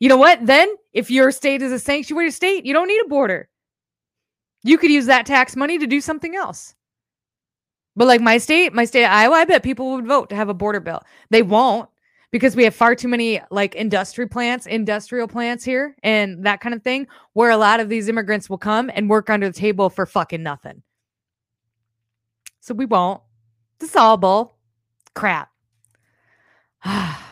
[0.00, 0.44] You know what?
[0.44, 3.48] Then, if your state is a sanctuary state, you don't need a border.
[4.64, 6.74] You could use that tax money to do something else.
[7.96, 10.48] But like my state, my state of Iowa, I bet people would vote to have
[10.48, 11.02] a border bill.
[11.30, 11.88] They won't
[12.34, 16.74] because we have far too many like industry plants, industrial plants here and that kind
[16.74, 19.88] of thing, where a lot of these immigrants will come and work under the table
[19.88, 20.82] for fucking nothing.
[22.58, 23.22] So we won't.
[23.80, 24.56] Is all bull
[25.14, 25.48] crap.
[26.84, 27.22] I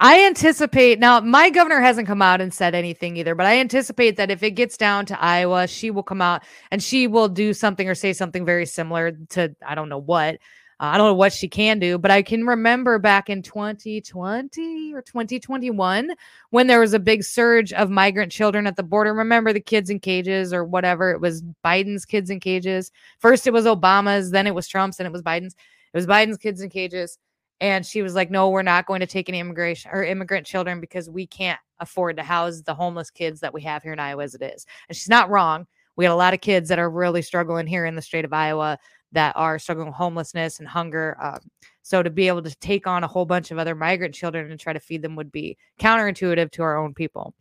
[0.00, 4.30] anticipate now, my governor hasn't come out and said anything either, but I anticipate that
[4.30, 7.86] if it gets down to Iowa, she will come out and she will do something
[7.86, 10.38] or say something very similar to, I don't know what.
[10.82, 14.92] Uh, I don't know what she can do, but I can remember back in 2020
[14.92, 16.10] or 2021
[16.50, 19.14] when there was a big surge of migrant children at the border.
[19.14, 21.12] Remember the kids in cages or whatever?
[21.12, 22.90] It was Biden's kids in cages.
[23.20, 25.54] First it was Obama's, then it was Trump's, and it was Biden's.
[25.54, 27.16] It was Biden's kids in cages.
[27.60, 30.80] And she was like, no, we're not going to take any immigration or immigrant children
[30.80, 34.24] because we can't afford to house the homeless kids that we have here in Iowa
[34.24, 34.66] as it is.
[34.88, 35.68] And she's not wrong.
[35.94, 38.32] We had a lot of kids that are really struggling here in the state of
[38.32, 38.78] Iowa
[39.12, 41.16] that are struggling with homelessness and hunger.
[41.20, 41.38] Um,
[41.82, 44.58] so to be able to take on a whole bunch of other migrant children and
[44.58, 47.34] try to feed them would be counterintuitive to our own people.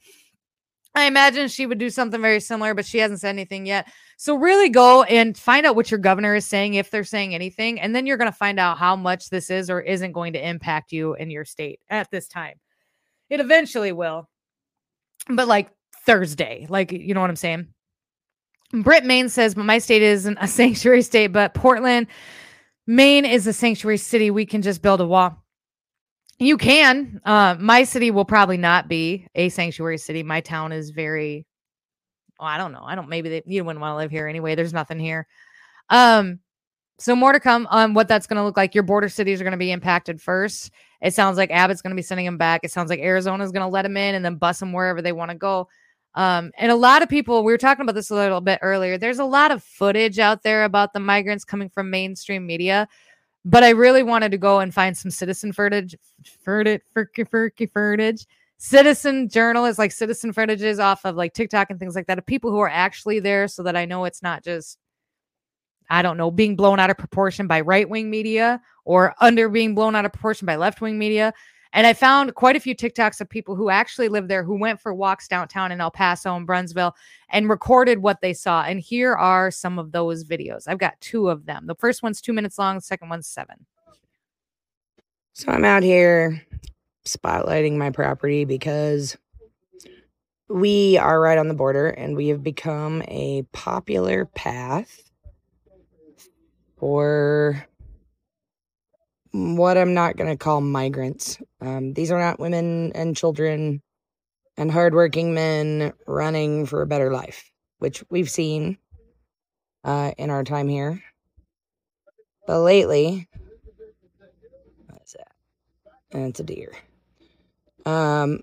[0.94, 3.88] I imagine she would do something very similar, but she hasn't said anything yet.
[4.18, 7.80] So really go and find out what your governor is saying, if they're saying anything,
[7.80, 10.46] and then you're going to find out how much this is or isn't going to
[10.46, 12.56] impact you in your state at this time.
[13.30, 14.28] It eventually will,
[15.30, 15.70] but like
[16.06, 17.70] Thursday, like you know what I'm saying.
[18.74, 22.08] Britt Maine says, but my state isn't a sanctuary state, but Portland,
[22.88, 24.32] Maine is a sanctuary city.
[24.32, 25.38] We can just build a wall.
[26.40, 27.22] You can.
[27.24, 30.24] Uh, my city will probably not be a sanctuary city.
[30.24, 31.46] My town is very,
[32.40, 32.84] well, I don't know.
[32.84, 34.56] I don't, maybe they, you wouldn't want to live here anyway.
[34.56, 35.28] There's nothing here.
[35.90, 36.40] Um,
[36.98, 38.74] so more to come on what that's going to look like.
[38.74, 40.72] Your border cities are going to be impacted first.
[41.02, 42.62] It sounds like Abbott's going to be sending them back.
[42.64, 45.12] It sounds like Arizona's going to let them in and then bus them wherever they
[45.12, 45.68] want to go.
[46.16, 48.98] Um, and a lot of people, we were talking about this a little bit earlier.
[48.98, 52.88] There's a lot of footage out there about the migrants coming from mainstream media,
[53.46, 55.96] but I really wanted to go and find some citizen footage,
[56.44, 62.20] footage, footage, citizen journalists, like citizen footages off of like TikTok and things like that,
[62.20, 64.78] of people who are actually there, so that I know it's not just,
[65.90, 69.76] I don't know, being blown out of proportion by right wing media or under being
[69.76, 71.34] blown out of proportion by left wing media.
[71.74, 74.82] And I found quite a few TikToks of people who actually live there who went
[74.82, 76.96] for walks downtown in El Paso and Brownsville
[77.30, 78.64] and recorded what they saw.
[78.64, 80.68] And here are some of those videos.
[80.68, 81.68] I've got two of them.
[81.68, 83.66] The first one's two minutes long, the second one's seven.
[85.34, 86.46] So I'm out here
[87.06, 89.18] spotlighting my property because
[90.50, 95.10] we are right on the border and we have become a popular path
[96.78, 97.66] for
[99.32, 101.40] what I'm not going to call migrants.
[101.62, 103.82] Um, these are not women and children
[104.58, 108.78] and hardworking men running for a better life, which we've seen
[109.84, 111.02] uh, in our time here.
[112.46, 113.28] But lately,
[114.88, 115.32] what's that?
[116.12, 116.74] It's a deer.
[117.86, 118.42] Um,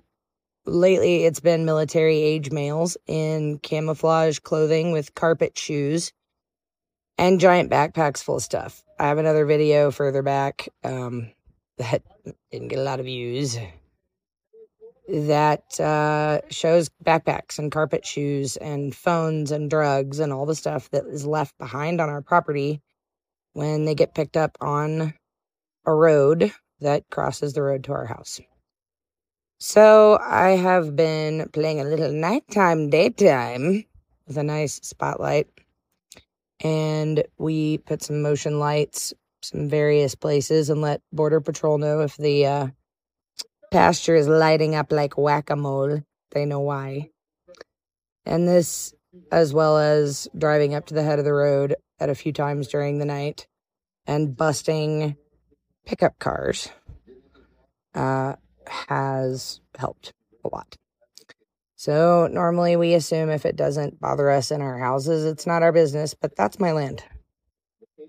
[0.65, 6.13] lately, it's been military age males in camouflage clothing with carpet shoes
[7.19, 8.83] and giant backpacks full of stuff.
[8.99, 11.31] I have another video further back um,
[11.79, 12.03] that
[12.51, 13.57] didn't get a lot of views.
[15.09, 20.91] that uh, shows backpacks and carpet shoes and phones and drugs and all the stuff
[20.91, 22.83] that is left behind on our property
[23.55, 25.15] when they get picked up on
[25.87, 28.41] a road that crosses the road to our house.
[29.59, 33.85] So I have been playing a little nighttime, daytime
[34.27, 35.49] with a nice spotlight.
[36.63, 42.17] And we put some motion lights, some various places, and let Border Patrol know if
[42.17, 42.67] the uh,
[43.71, 46.03] pasture is lighting up like whack a mole.
[46.33, 47.11] They know why.
[48.27, 48.93] And this,
[49.33, 52.69] as well as driving up to the head of the road at a few times
[52.69, 53.47] during the night
[54.07, 55.17] and busting
[55.87, 56.69] pickup cars,
[57.95, 58.35] uh,
[58.67, 60.13] has helped
[60.45, 60.77] a lot.
[61.79, 65.71] So normally we assume if it doesn't bother us in our houses, it's not our
[65.71, 67.05] business, but that's my land.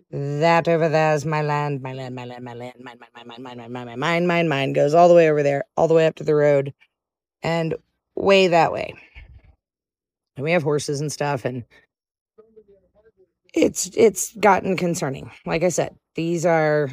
[0.09, 3.43] That over there is my land, my land, my land, my land, mine, mine, mine,
[3.43, 5.93] mine, mine, mine, mine, mine, mine, mine, goes all the way over there, all the
[5.93, 6.73] way up to the road,
[7.43, 7.75] and
[8.15, 8.95] way that way.
[10.35, 11.63] And we have horses and stuff, and
[13.53, 15.29] it's it's gotten concerning.
[15.45, 16.89] Like I said, these are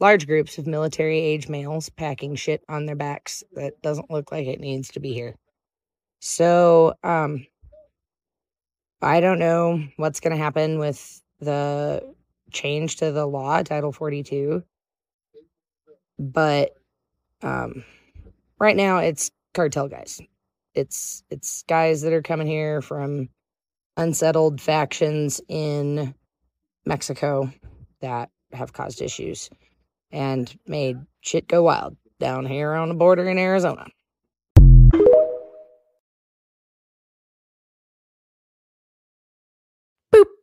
[0.00, 4.46] large groups of military age males packing shit on their backs that doesn't look like
[4.46, 5.34] it needs to be here.
[6.26, 7.46] So, um,
[9.02, 12.14] I don't know what's going to happen with the
[12.50, 14.64] change to the law, Title 42.
[16.18, 16.70] But
[17.42, 17.84] um,
[18.58, 20.18] right now, it's cartel guys.
[20.72, 23.28] It's it's guys that are coming here from
[23.98, 26.14] unsettled factions in
[26.86, 27.52] Mexico
[28.00, 29.50] that have caused issues
[30.10, 33.88] and made shit go wild down here on the border in Arizona.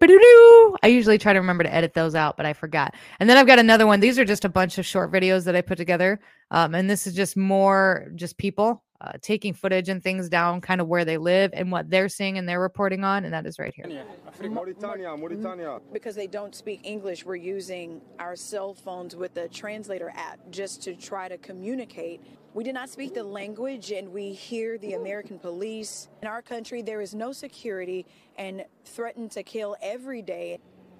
[0.03, 2.95] I usually try to remember to edit those out, but I forgot.
[3.19, 3.99] And then I've got another one.
[3.99, 6.19] These are just a bunch of short videos that I put together.
[6.49, 10.79] Um, and this is just more just people uh, taking footage and things down, kind
[10.79, 13.25] of where they live and what they're seeing and they're reporting on.
[13.25, 14.05] And that is right here.
[14.43, 15.79] Mauritania, Mauritania.
[15.91, 20.83] Because they don't speak English, we're using our cell phones with the translator app just
[20.83, 22.21] to try to communicate.
[22.53, 26.09] We did not speak the language, and we hear the American police.
[26.21, 28.05] In our country, there is no security
[28.37, 30.59] and threatened to kill every day.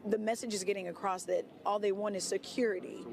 [0.09, 3.05] The message is getting across that all they want is security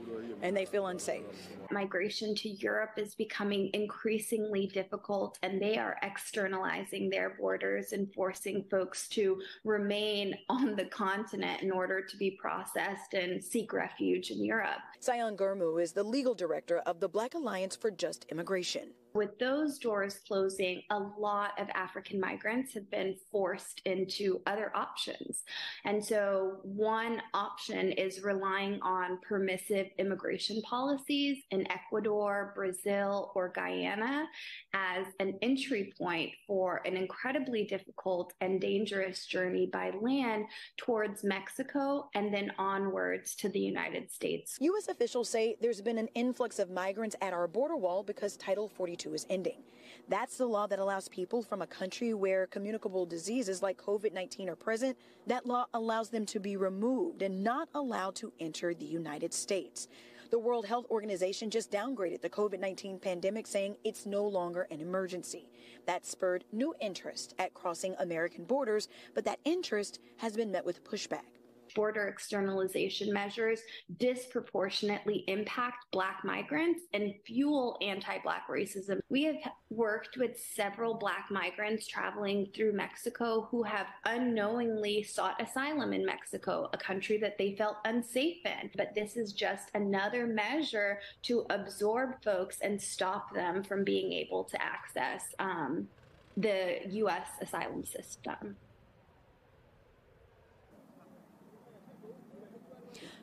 [0.43, 1.25] and they feel unsafe.
[1.71, 8.65] Migration to Europe is becoming increasingly difficult, and they are externalizing their borders and forcing
[8.71, 14.43] folks to remain on the continent in order to be processed and seek refuge in
[14.45, 14.79] Europe.
[15.01, 18.91] Tsion Gurmu is the legal director of the Black Alliance for Just Immigration.
[19.15, 25.43] With those doors closing, a lot of African migrants have been forced into other options.
[25.85, 34.27] And so, one option is relying on permissive immigration policies in Ecuador, Brazil, or Guyana
[34.75, 40.45] as an entry point for an incredibly difficult and dangerous journey by land
[40.77, 44.59] towards Mexico and then onwards to the United States.
[44.61, 44.89] U.S.
[44.89, 48.98] officials say there's been an influx of migrants at our border wall because Title 42
[49.07, 49.63] is ending.
[50.09, 54.49] That's the law that allows people from a country where communicable diseases like COVID 19
[54.49, 58.87] are present, that law allows them to be removed and not allowed to enter the
[58.87, 59.89] United States.
[60.31, 64.81] The World Health Organization just downgraded the COVID 19 pandemic, saying it's no longer an
[64.81, 65.49] emergency.
[65.87, 70.85] That spurred new interest at crossing American borders, but that interest has been met with
[70.85, 71.38] pushback
[71.75, 73.61] border externalization measures
[73.99, 79.01] disproportionately impact Black migrants and fuel anti Black racism.
[79.09, 79.37] We have
[79.71, 86.69] worked with several Black migrants traveling through Mexico who have unknowingly sought asylum in Mexico,
[86.73, 88.71] a country that they felt unsafe in.
[88.77, 94.45] But this is just another measure to absorb folks and stop them from being able
[94.45, 95.89] to access um,
[96.37, 97.29] the U.S.
[97.41, 98.57] asylum system.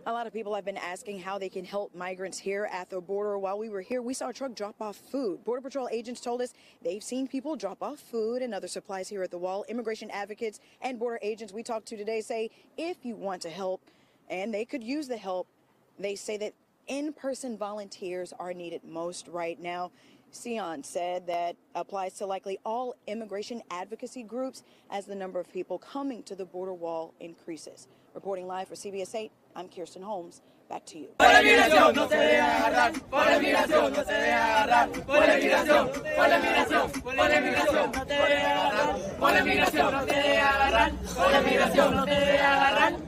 [0.07, 3.01] A lot of people have been asking how they can help migrants here at the
[3.01, 3.39] border.
[3.39, 5.43] While we were here, we saw a truck drop off food.
[5.43, 9.23] Border Patrol agents told us they've seen people drop off food and other supplies here
[9.23, 9.65] at the wall.
[9.67, 13.81] Immigration advocates and border agents we talked to today say if you want to help
[14.29, 15.47] and they could use the help,
[15.97, 16.53] they say that
[16.85, 19.89] in person volunteers are needed most right now.
[20.31, 25.79] Tsion said that applies to likely all immigration advocacy groups as the number of people
[25.79, 27.87] coming to the border wall increases.
[28.15, 30.41] Reporting live for CBS 8, I'm Kirsten Holmes.
[30.67, 31.07] Back to you.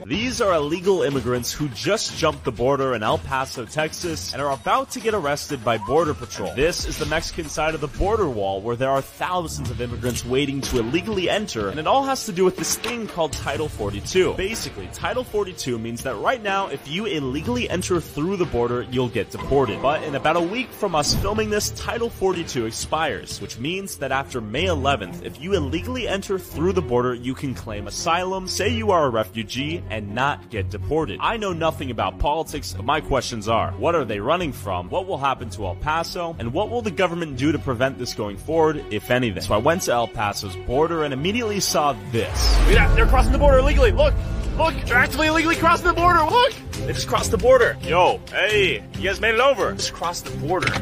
[0.06, 4.52] These are illegal immigrants who just jumped the border in El Paso, Texas, and are
[4.52, 6.54] about to get arrested by Border Patrol.
[6.54, 10.24] This is the Mexican side of the border wall where there are thousands of immigrants
[10.24, 13.68] waiting to illegally enter, and it all has to do with this thing called Title
[13.68, 14.34] 42.
[14.34, 19.08] Basically, Title 42 means that right now, if you illegally enter through the border, you'll
[19.08, 19.80] get deported.
[19.80, 24.12] But in about a week from us filming this, Title 42 expires, which means that
[24.12, 28.68] after May 11th, if you illegally enter through the border, you can claim asylum, say
[28.68, 31.18] you are a refugee, and not get deported.
[31.22, 34.90] I know nothing about politics, but my questions are, what are they running from?
[34.90, 36.36] What will happen to El Paso?
[36.38, 39.42] And what will the government do to prevent this going forward, if anything?
[39.42, 42.58] So I went to El Paso's border and immediately saw this.
[42.66, 43.92] Mira, they're crossing the border illegally.
[43.92, 44.12] Look,
[44.58, 46.22] look, they're actually illegally crossing the border.
[46.24, 47.76] Look, they just crossed the border.
[47.82, 49.72] Yo, hey, you guys made it over.
[49.72, 50.72] Just crossed the border.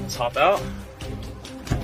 [0.00, 0.62] Let's hop out.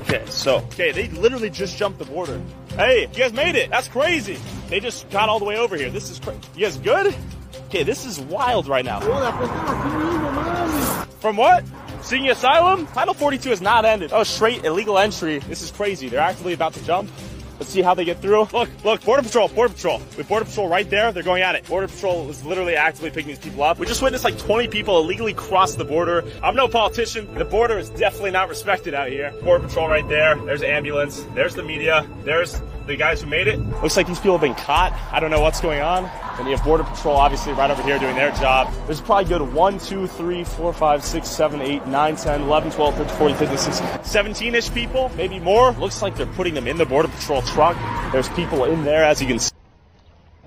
[0.01, 2.41] Okay, so, okay, they literally just jumped the border.
[2.71, 3.71] Hey, you guys made it.
[3.71, 4.39] That's crazy.
[4.69, 5.91] They just got all the way over here.
[5.91, 6.41] This is crazy.
[6.55, 7.15] You guys good?
[7.67, 9.01] Okay, this is wild right now.
[11.21, 11.65] From what?
[12.01, 12.87] Seeking asylum?
[12.87, 14.13] Title 42 has not ended.
[14.13, 15.41] Oh, straight illegal entry.
[15.41, 16.09] This is crazy.
[16.09, 17.11] They're actively about to jump.
[17.59, 18.49] Let's see how they get through.
[18.53, 19.99] Look, look, Border Patrol, Border Patrol.
[20.17, 21.67] With Border Patrol right there, they're going at it.
[21.67, 23.79] Border Patrol is literally actively picking these people up.
[23.79, 26.25] We just witnessed like 20 people illegally cross the border.
[26.43, 27.33] I'm no politician.
[27.35, 29.33] The border is definitely not respected out here.
[29.43, 30.37] Border Patrol right there.
[30.37, 31.25] There's ambulance.
[31.35, 32.09] There's the media.
[32.25, 33.61] There's the guys who made it.
[33.83, 34.93] Looks like these people have been caught.
[35.13, 36.07] I don't know what's going on.
[36.39, 38.73] And you have Border Patrol obviously right over here doing their job.
[38.87, 42.95] There's probably good 1, 2, 3, 4, 5, 6, 7, 8, 9, 10, 11, 12,
[42.97, 45.73] 13, 14, 15, 16, 17-ish people, maybe more.
[45.73, 47.77] Looks like they're putting them in the Border Patrol truck.
[48.13, 49.53] There's people in there as you can see.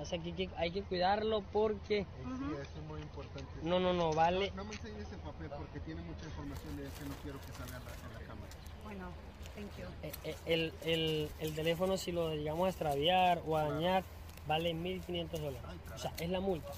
[0.00, 2.06] O sea, que hay que, hay que cuidarlo porque...
[3.62, 4.52] No, no, no, vale.
[4.56, 7.51] No me enseñes el papel porque tiene mucha información de ese, no quiero que
[10.46, 14.04] El, el, el teléfono, si lo llegamos a extraviar o a dañar,
[14.46, 15.60] vale 1.500 dólares.
[15.94, 16.72] O sea, es la multa.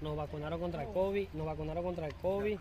[0.00, 2.58] Nos vacunaron contra el COVID, nos vacunaron contra el COVID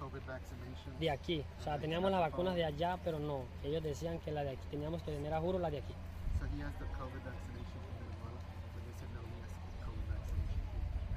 [0.99, 1.43] de aquí.
[1.60, 3.41] O sea, teníamos las vacunas de allá, pero no.
[3.64, 5.93] Ellos decían que la de aquí, teníamos que tener a juro la de aquí.
[6.39, 8.41] So he has the COVID vaccination from Venezuela,
[8.74, 9.53] but they said no, he has
[9.86, 10.60] COVID vaccination.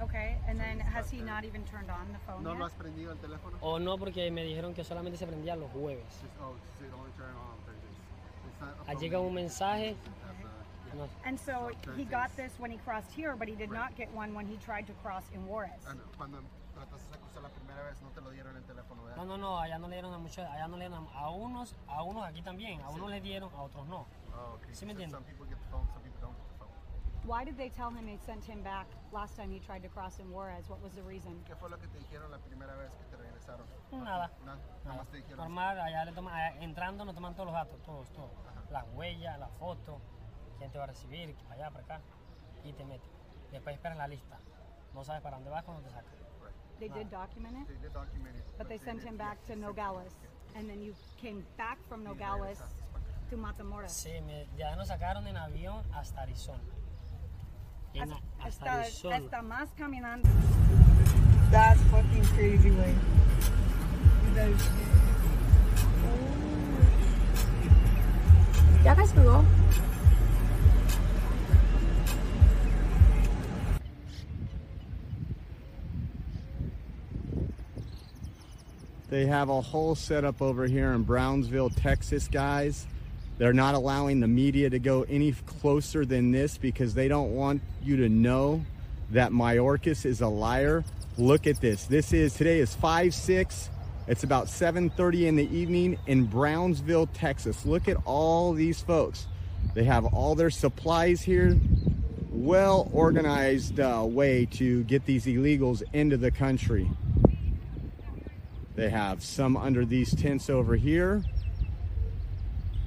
[0.02, 2.58] Okay, and then has he not even turned on the phone ¿No yet?
[2.58, 3.56] lo has prendido el teléfono?
[3.60, 6.04] O no, porque me dijeron que solamente se prendía los jueves.
[6.22, 7.98] Just, oh, so it only turn on on Thursdays.
[8.48, 9.94] It's not a phone Llega that un mensaje.
[10.24, 11.08] have, uh, no.
[11.26, 14.32] And so he got this when he crossed here, but he did not get one
[14.32, 15.70] when he tried to cross in Juarez.
[15.86, 16.38] Ah, no, Cuando
[16.74, 19.16] trataste de cruzar la primera vez, no te lo dieron el teléfono, ¿verdad?
[19.18, 21.30] No, no, no, allá no le dieron a muchos, allá no le dieron a, a
[21.30, 24.06] unos, a unos aquí también, a unos le dieron, a otros no.
[24.34, 24.74] Oh, okay.
[24.74, 25.12] ¿Sí me So entiendes?
[25.20, 25.99] Some people get the phone, some
[27.30, 30.18] Why did they tell him they sent him back last time he tried to cross
[30.18, 30.68] in Juarez?
[30.68, 31.30] What was the reason?
[31.46, 33.64] ¿Qué fue lo que te dijeron la primera vez que te regresaron?
[33.92, 34.32] Nada.
[34.44, 35.38] Nada, nada más te dijeron.
[35.38, 38.32] Normal, allá le toman, allá eh, entrando nos toman todos los datos, todos, todos.
[38.72, 40.02] Las huellas, las fotos,
[40.58, 42.00] quién te va a recibir, para allá, para acá,
[42.64, 43.08] y te meten.
[43.52, 44.36] Después esperan la lista.
[44.92, 46.12] No sabes para dónde vas cuando te sacan.
[46.80, 48.44] They did document it, They did document it.
[48.58, 50.16] but they sent him back to Nogales.
[50.56, 52.58] And then you came back from Nogales
[53.28, 53.92] to Matamoros.
[53.92, 56.64] Sí, me, de allá nos sacaron en avión hasta Arizona.
[57.94, 59.16] En, hasta Hasta, Arizona.
[59.16, 60.28] hasta más caminando.
[61.50, 62.94] That's fucking crazy, güey.
[68.84, 69.44] Ya casi llegó.
[79.08, 82.86] They have a whole setup over here in Brownsville, Texas, guys.
[83.40, 87.62] They're not allowing the media to go any closer than this because they don't want
[87.82, 88.62] you to know
[89.12, 90.84] that Mayorkas is a liar.
[91.16, 91.86] Look at this.
[91.86, 93.70] This is today is 5-6.
[94.06, 97.64] It's about 7:30 in the evening in Brownsville, Texas.
[97.64, 99.26] Look at all these folks.
[99.72, 101.58] They have all their supplies here.
[102.30, 106.90] Well organized uh, way to get these illegals into the country.
[108.74, 111.24] They have some under these tents over here.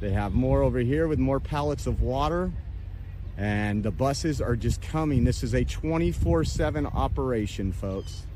[0.04, 2.52] They have more over here with more pallets of water.
[3.38, 5.24] And the buses are just coming.
[5.24, 8.28] This is a 24 7 operation, folks.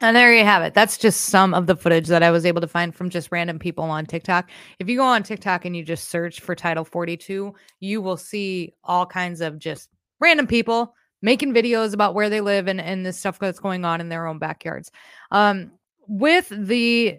[0.00, 0.74] And there you have it.
[0.74, 3.58] That's just some of the footage that I was able to find from just random
[3.58, 4.48] people on TikTok.
[4.78, 8.74] If you go on TikTok and you just search for Title 42, you will see
[8.84, 13.12] all kinds of just random people making videos about where they live and, and the
[13.12, 14.92] stuff that's going on in their own backyards.
[15.32, 15.72] Um,
[16.06, 17.18] with the,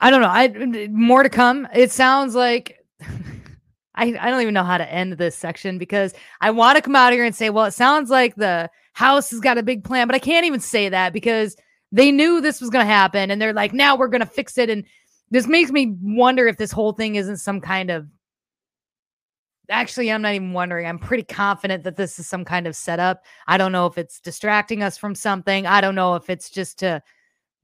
[0.00, 1.68] I don't know, I more to come.
[1.74, 2.78] It sounds like
[3.94, 6.96] I, I don't even know how to end this section because I want to come
[6.96, 10.08] out here and say, well, it sounds like the House has got a big plan,
[10.08, 11.56] but I can't even say that because
[11.92, 14.56] they knew this was going to happen and they're like, now we're going to fix
[14.58, 14.70] it.
[14.70, 14.84] And
[15.30, 18.06] this makes me wonder if this whole thing isn't some kind of.
[19.68, 20.86] Actually, I'm not even wondering.
[20.86, 23.22] I'm pretty confident that this is some kind of setup.
[23.46, 25.64] I don't know if it's distracting us from something.
[25.66, 27.00] I don't know if it's just to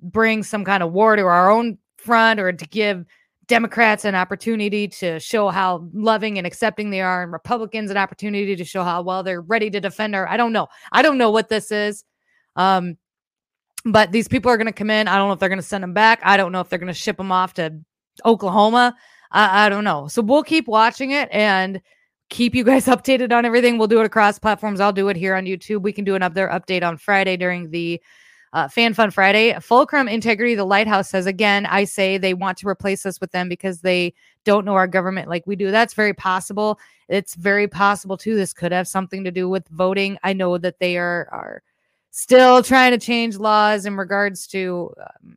[0.01, 3.05] bring some kind of war to our own front or to give
[3.47, 8.57] Democrats an opportunity to show how loving and accepting they are, and Republicans an opportunity
[8.57, 10.29] to show how well they're ready to defend her.
[10.29, 10.69] I don't know.
[10.91, 12.05] I don't know what this is.
[12.57, 12.97] Um,
[13.85, 15.07] but these people are going to come in.
[15.07, 16.21] I don't know if they're going to send them back.
[16.25, 17.79] I don't know if they're going to ship them off to
[18.25, 18.97] Oklahoma.
[19.31, 20.09] I, I don't know.
[20.09, 21.81] So we'll keep watching it and
[22.29, 23.79] keep you guys updated on everything.
[23.79, 24.81] We'll do it across platforms.
[24.81, 25.83] I'll do it here on YouTube.
[25.83, 28.03] We can do another update on Friday during the
[28.57, 29.55] uh, Fan Fun Friday.
[29.61, 33.51] Fulcrum Integrity, the Lighthouse says again, I say they want to replace us with them
[33.51, 35.71] because they don't know our government like we do.
[35.71, 36.81] That's very possible.
[37.09, 38.35] It's very possible too.
[38.35, 40.17] This could have something to do with voting.
[40.23, 41.63] I know that they are are
[42.13, 45.37] still trying to change laws in regards to um,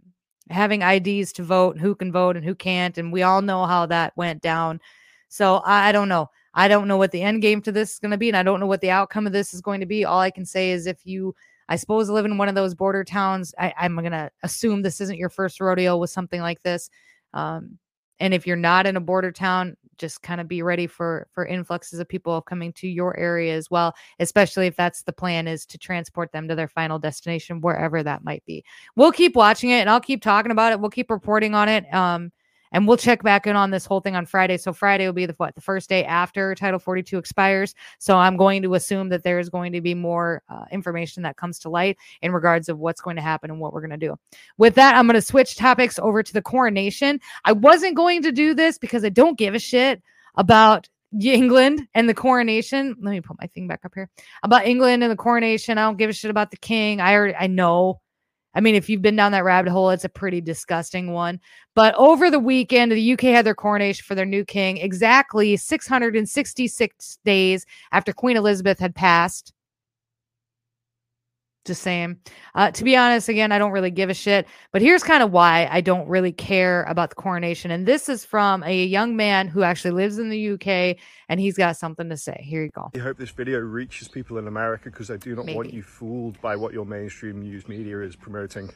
[0.49, 3.65] having IDs to vote, and who can vote and who can't, and we all know
[3.65, 4.80] how that went down.
[5.28, 6.30] So I, I don't know.
[6.53, 8.43] I don't know what the end game to this is going to be, and I
[8.43, 10.05] don't know what the outcome of this is going to be.
[10.05, 11.36] All I can say is if you
[11.70, 13.53] I suppose live in one of those border towns.
[13.57, 16.89] I, am going to assume this isn't your first rodeo with something like this.
[17.34, 17.78] Um,
[18.20, 21.45] and if you're not in a border town, just kind of be ready for for
[21.45, 25.65] influxes of people coming to your area as well, especially if that's the plan is
[25.67, 28.63] to transport them to their final destination, wherever that might be.
[28.95, 30.80] We'll keep watching it and I'll keep talking about it.
[30.80, 31.93] We'll keep reporting on it.
[31.93, 32.32] Um,
[32.72, 34.57] and we'll check back in on this whole thing on Friday.
[34.57, 37.76] So Friday will be the what the first day after Title 42 expires.
[37.97, 41.38] So I'm going to assume that there is going to be more uh, information that
[41.38, 44.07] comes to light in regards of what's going to happen and what we're going to
[44.07, 44.17] do.
[44.57, 47.20] With that, I'm going to switch topics over to the coronation.
[47.45, 50.01] I wasn't going to do this because I don't give a shit
[50.36, 50.89] about
[51.20, 52.95] England and the coronation.
[53.01, 54.09] Let me put my thing back up here
[54.43, 55.78] about England and the coronation.
[55.78, 57.01] I don't give a shit about the king.
[57.01, 58.01] I already I know
[58.60, 61.39] I mean, if you've been down that rabbit hole, it's a pretty disgusting one.
[61.76, 67.20] But over the weekend, the UK had their coronation for their new king exactly 666
[67.24, 69.53] days after Queen Elizabeth had passed.
[71.66, 72.18] Just saying.
[72.55, 74.47] Uh, to be honest, again, I don't really give a shit.
[74.72, 77.70] But here's kind of why I don't really care about the coronation.
[77.70, 80.97] And this is from a young man who actually lives in the UK
[81.28, 82.41] and he's got something to say.
[82.47, 82.89] Here you go.
[82.95, 85.57] I hope this video reaches people in America because I do not Maybe.
[85.57, 88.70] want you fooled by what your mainstream news media is promoting.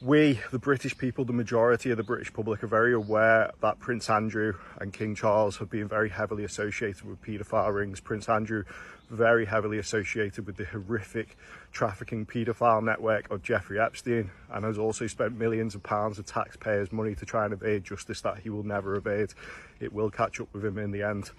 [0.00, 4.08] We, the British people, the majority of the British public, are very aware that Prince
[4.08, 7.98] Andrew and King Charles have been very heavily associated with paedophile rings.
[7.98, 8.62] Prince Andrew
[9.10, 11.36] very heavily associated with the horrific
[11.72, 16.92] trafficking paedophile network of Jeffrey Epstein and has also spent millions of pounds of taxpayers'
[16.92, 19.32] money to try and evade justice that he will never evade.
[19.80, 21.30] It will catch up with him in the end.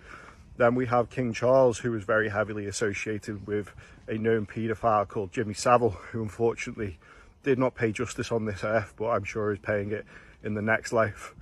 [0.58, 3.72] Then we have King Charles, who is very heavily associated with
[4.08, 7.00] a known paedophile called Jimmy Savile, who unfortunately
[7.44, 10.06] did not pay justice on this earth, but I'm sure is paying it
[10.44, 11.34] in the next life.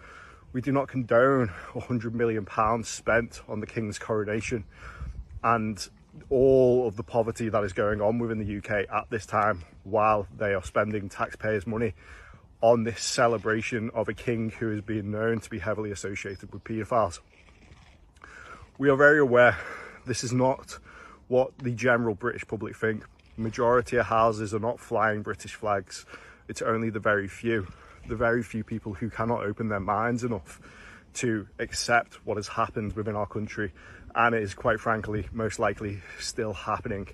[0.54, 4.66] We do not condone 100 million pounds spent on the King's coronation
[5.44, 5.88] and
[6.30, 10.28] all of the poverty that is going on within the UK at this time while
[10.36, 11.94] they are spending taxpayers' money
[12.62, 16.64] on this celebration of a king who has been known to be heavily associated with
[16.64, 17.20] paedophiles.
[18.78, 19.58] We are very aware
[20.06, 20.80] this is not
[21.28, 23.04] what the general British public think.
[23.36, 26.06] Majority of houses are not flying British flags.
[26.48, 27.68] It's only the very few,
[28.08, 30.60] the very few people who cannot open their minds enough
[31.16, 33.74] to accept what has happened within our country
[34.18, 37.08] and it is quite frankly most likely still happening.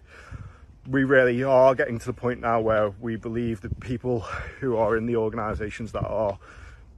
[0.88, 4.22] We really are getting to the point now where we believe that people
[4.62, 6.40] who are in the organisations that are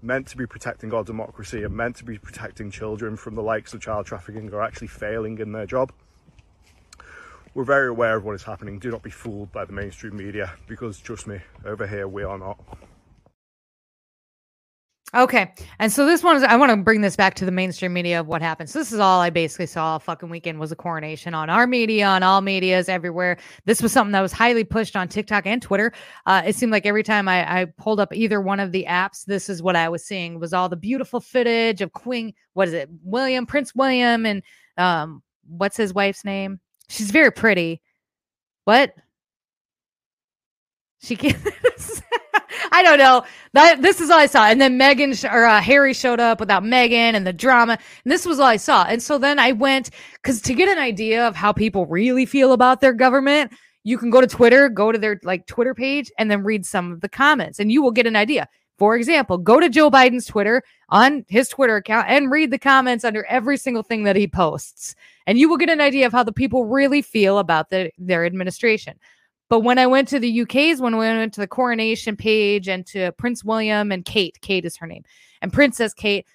[0.03, 3.73] meant to be protecting our democracy and meant to be protecting children from the likes
[3.73, 5.91] of child trafficking are actually failing in their job.
[7.55, 8.77] We're very aware of what is happening.
[8.77, 12.37] Do not be fooled by the mainstream media because trust me, over here we are
[12.37, 12.59] not.
[15.13, 15.53] Okay.
[15.79, 18.19] And so this one is I want to bring this back to the mainstream media
[18.19, 18.69] of what happened.
[18.69, 21.67] So this is all I basically saw all fucking weekend was a coronation on our
[21.67, 23.37] media, on all medias, everywhere.
[23.65, 25.93] This was something that was highly pushed on TikTok and Twitter.
[26.25, 29.23] Uh, it seemed like every time I, I pulled up either one of the apps,
[29.25, 32.73] this is what I was seeing was all the beautiful footage of Queen, what is
[32.73, 34.41] it, William, Prince William, and
[34.77, 36.59] um, what's his wife's name?
[36.89, 37.81] She's very pretty.
[38.65, 38.93] What?
[41.01, 41.37] She can't.
[42.75, 43.23] I don't know.
[43.53, 44.47] That this is all I saw.
[44.47, 47.77] And then Megan sh- or uh, Harry showed up without Megan and the drama.
[48.03, 48.83] And this was all I saw.
[48.83, 52.51] And so then I went because to get an idea of how people really feel
[52.51, 53.53] about their government,
[53.85, 56.91] you can go to Twitter, go to their like Twitter page, and then read some
[56.91, 58.49] of the comments, and you will get an idea.
[58.77, 63.05] For example, go to Joe Biden's Twitter on his Twitter account and read the comments
[63.05, 64.95] under every single thing that he posts.
[65.27, 68.25] And you will get an idea of how the people really feel about the, their
[68.25, 68.99] administration.
[69.49, 72.85] But when I went to the UK's, when we went to the coronation page and
[72.87, 75.03] to Prince William and Kate, Kate is her name,
[75.41, 76.25] and Princess Kate,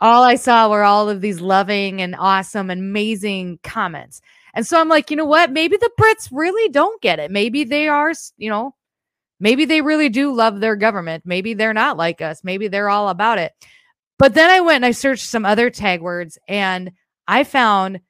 [0.00, 4.20] all I saw were all of these loving and awesome, amazing comments.
[4.54, 5.52] And so I'm like, you know what?
[5.52, 7.30] Maybe the Brits really don't get it.
[7.30, 8.74] Maybe they are, you know,
[9.40, 11.24] maybe they really do love their government.
[11.26, 12.42] Maybe they're not like us.
[12.44, 13.52] Maybe they're all about it.
[14.18, 16.92] But then I went and I searched some other tag words and
[17.26, 18.00] I found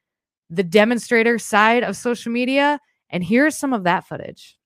[0.49, 2.81] the demonstrator side of social media.
[3.11, 4.57] And here's some of that footage.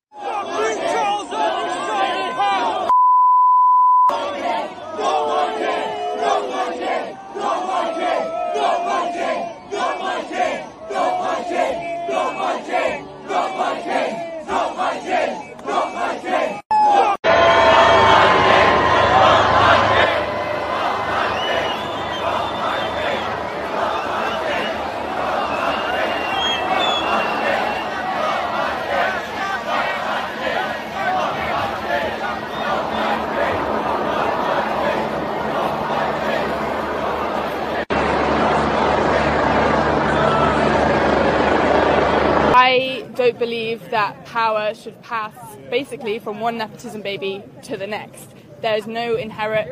[43.23, 45.33] Don't believe that power should pass
[45.71, 48.29] basically from one nepotism baby to the next.
[48.63, 49.69] There is no inherent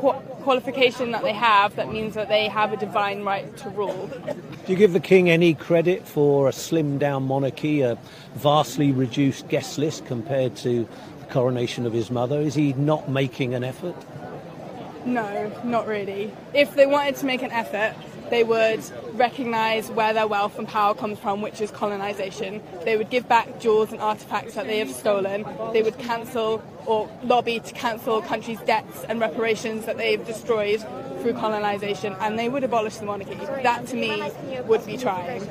[0.00, 4.10] qu- qualification that they have that means that they have a divine right to rule.
[4.66, 7.96] Do you give the king any credit for a slimmed down monarchy, a
[8.34, 10.86] vastly reduced guest list compared to
[11.20, 12.38] the coronation of his mother?
[12.38, 13.96] Is he not making an effort?
[15.06, 16.34] No, not really.
[16.52, 17.94] If they wanted to make an effort,
[18.30, 18.82] they would
[19.14, 22.62] recognise where their wealth and power comes from, which is colonisation.
[22.84, 25.44] They would give back jewels and artefacts that they have stolen.
[25.72, 30.80] They would cancel or lobby to cancel countries' debts and reparations that they've destroyed
[31.20, 33.34] through colonisation, and they would abolish the monarchy.
[33.62, 34.30] That, to me,
[34.64, 35.46] would be trying.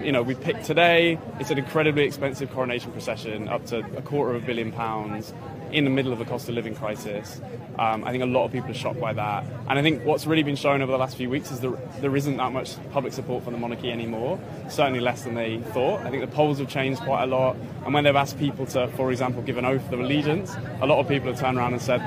[0.00, 1.18] You know, we picked today.
[1.38, 5.32] It's an incredibly expensive coronation procession, up to a quarter of a billion pounds,
[5.72, 7.40] in the middle of a cost of living crisis.
[7.78, 9.44] Um, I think a lot of people are shocked by that.
[9.68, 12.14] And I think what's really been shown over the last few weeks is that there
[12.14, 14.38] isn't that much public support for the monarchy anymore,
[14.68, 16.02] certainly less than they thought.
[16.02, 17.56] I think the polls have changed quite a lot.
[17.84, 20.98] And when they've asked people to, for example, give an oath of allegiance, a lot
[20.98, 22.02] of people have turned around and said,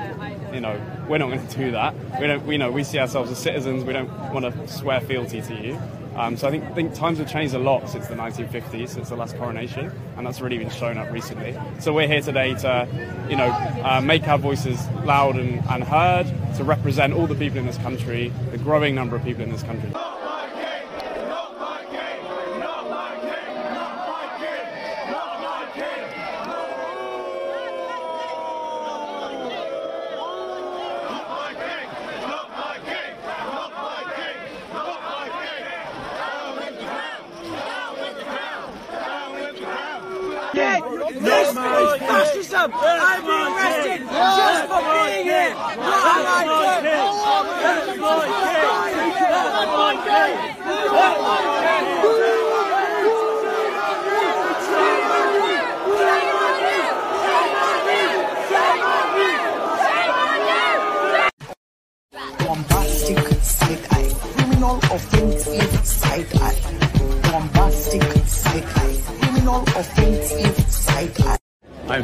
[0.54, 1.94] you know, we're not going to do that.
[2.20, 3.84] We don't, we know, we see ourselves as citizens.
[3.84, 5.80] We don't want to swear fealty to you.
[6.16, 9.16] Um, so I think, think times have changed a lot since the 1950s, since the
[9.16, 11.56] last coronation, and that's really been shown up recently.
[11.78, 12.88] So we're here today to,
[13.28, 13.50] you know,
[13.84, 17.78] uh, make our voices loud and, and heard, to represent all the people in this
[17.78, 19.92] country, the growing number of people in this country.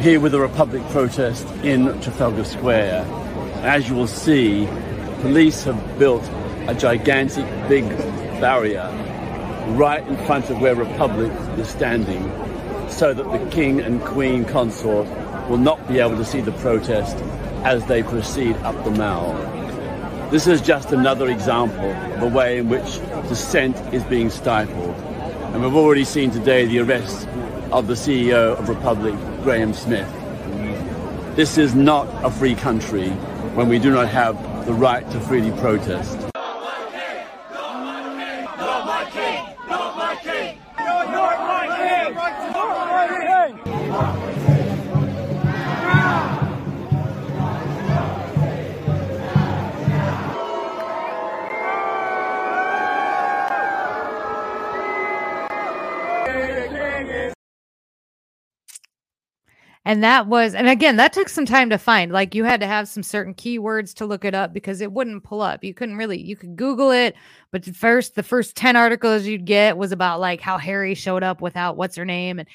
[0.03, 3.05] Here with a Republic protest in Trafalgar Square.
[3.63, 4.67] As you will see,
[5.21, 6.29] police have built
[6.67, 7.89] a gigantic big
[8.41, 8.91] barrier
[9.77, 12.21] right in front of where Republic is standing
[12.91, 15.07] so that the King and Queen consort
[15.49, 17.17] will not be able to see the protest
[17.65, 19.35] as they proceed up the Mall.
[20.33, 22.99] This is just another example of the way in which
[23.29, 24.97] dissent is being stifled.
[25.55, 27.29] And we've already seen today the arrest
[27.71, 30.09] of the CEO of Republic, Graham Smith.
[31.35, 33.09] This is not a free country
[33.57, 36.22] when we do not have the right to freely protest.
[59.93, 62.13] And that was, and again, that took some time to find.
[62.13, 65.23] Like you had to have some certain keywords to look it up because it wouldn't
[65.23, 65.63] pull up.
[65.63, 67.15] You couldn't really, you could Google it,
[67.51, 71.43] but first, the first 10 articles you'd get was about like how Harry showed up
[71.43, 72.39] without what's her name.
[72.39, 72.49] And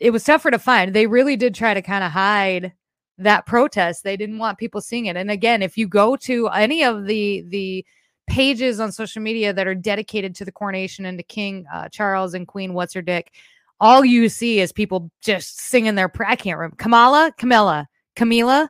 [0.00, 0.92] it was tougher to find.
[0.92, 2.72] They really did try to kind of hide
[3.18, 4.02] that protest.
[4.02, 5.16] They didn't want people seeing it.
[5.16, 7.86] And again, if you go to any of the the
[8.26, 12.34] pages on social media that are dedicated to the coronation and to King uh, Charles
[12.34, 13.32] and Queen What's Her Dick,
[13.80, 16.08] all you see is people just singing their.
[16.08, 18.68] pra- I can't remember Kamala, Camilla, Camila.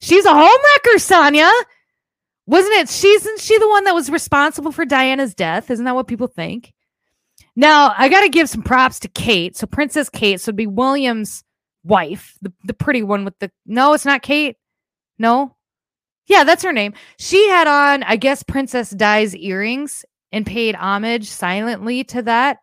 [0.00, 1.50] She's a homewrecker, Sonia.
[2.46, 2.88] Wasn't it?
[2.88, 5.70] She's isn't she the one that was responsible for Diana's death?
[5.70, 6.72] Isn't that what people think?
[7.56, 9.56] Now I got to give some props to Kate.
[9.56, 11.42] So Princess Kate, so it'd be William's
[11.84, 13.50] wife, the the pretty one with the.
[13.64, 14.56] No, it's not Kate.
[15.18, 15.56] No,
[16.26, 16.94] yeah, that's her name.
[17.18, 22.58] She had on, I guess, Princess Di's earrings and paid homage silently to that.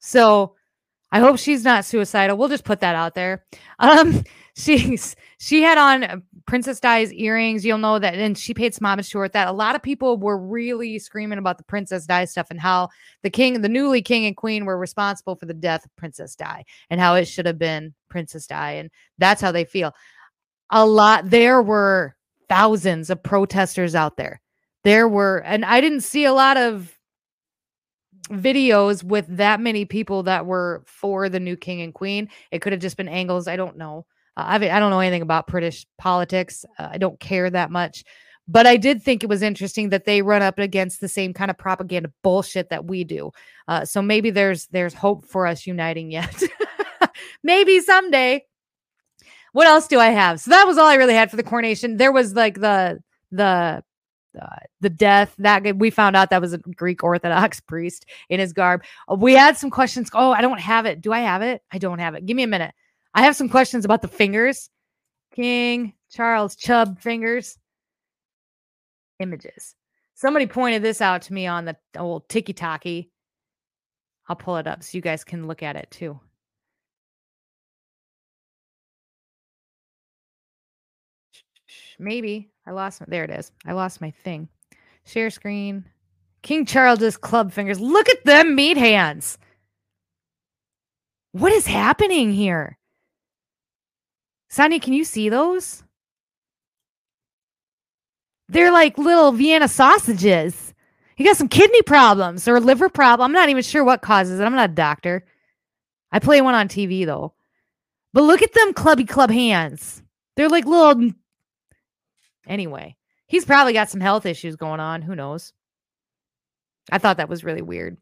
[0.00, 0.56] So
[1.12, 2.36] I hope she's not suicidal.
[2.36, 3.44] We'll just put that out there.
[3.80, 4.24] Um,
[4.54, 7.64] she's she had on Princess Di's earrings.
[7.64, 9.28] You'll know that, and she paid some homage to her.
[9.28, 12.90] That a lot of people were really screaming about the Princess Di stuff and how
[13.22, 16.62] the king, the newly king and queen, were responsible for the death of Princess Di
[16.90, 19.94] and how it should have been Princess Di, and that's how they feel.
[20.68, 21.30] A lot.
[21.30, 22.14] There were
[22.50, 24.42] thousands of protesters out there.
[24.84, 26.94] There were, and I didn't see a lot of
[28.30, 32.28] videos with that many people that were for the new king and queen.
[32.50, 33.48] It could have just been angles.
[33.48, 34.06] I don't know.
[34.36, 36.64] Uh, I mean, I don't know anything about British politics.
[36.78, 38.04] Uh, I don't care that much.
[38.48, 41.50] But I did think it was interesting that they run up against the same kind
[41.50, 43.30] of propaganda bullshit that we do.
[43.68, 46.42] Uh, so maybe there's there's hope for us uniting yet.
[47.44, 48.44] maybe someday.
[49.52, 50.40] What else do I have?
[50.40, 51.96] So that was all I really had for the coronation.
[51.96, 53.00] There was like the
[53.30, 53.84] the
[54.40, 54.46] uh,
[54.80, 58.82] the death that we found out that was a Greek Orthodox priest in his garb.
[59.08, 60.10] Uh, we had some questions.
[60.14, 61.00] Oh, I don't have it.
[61.00, 61.62] Do I have it?
[61.72, 62.26] I don't have it.
[62.26, 62.74] Give me a minute.
[63.14, 64.70] I have some questions about the fingers.
[65.34, 67.58] King Charles Chubb fingers
[69.20, 69.74] images.
[70.14, 73.10] Somebody pointed this out to me on the old Tiki Taki.
[74.28, 76.20] I'll pull it up so you guys can look at it too.
[81.98, 83.50] Maybe I lost my, there it is.
[83.66, 84.48] I lost my thing.
[85.04, 85.86] Share screen.
[86.42, 87.80] King Charles's club fingers.
[87.80, 89.38] Look at them meat hands.
[91.32, 92.78] What is happening here?
[94.50, 95.82] Sonia, can you see those?
[98.48, 100.72] They're like little Vienna sausages.
[101.16, 103.24] He got some kidney problems or liver problem.
[103.24, 104.44] I'm not even sure what causes it.
[104.44, 105.24] I'm not a doctor.
[106.12, 107.32] I play one on TV though.
[108.12, 110.04] But look at them clubby club hands.
[110.36, 111.10] They're like little
[112.50, 112.96] Anyway,
[113.28, 115.02] he's probably got some health issues going on.
[115.02, 115.52] Who knows?
[116.90, 117.96] I thought that was really weird.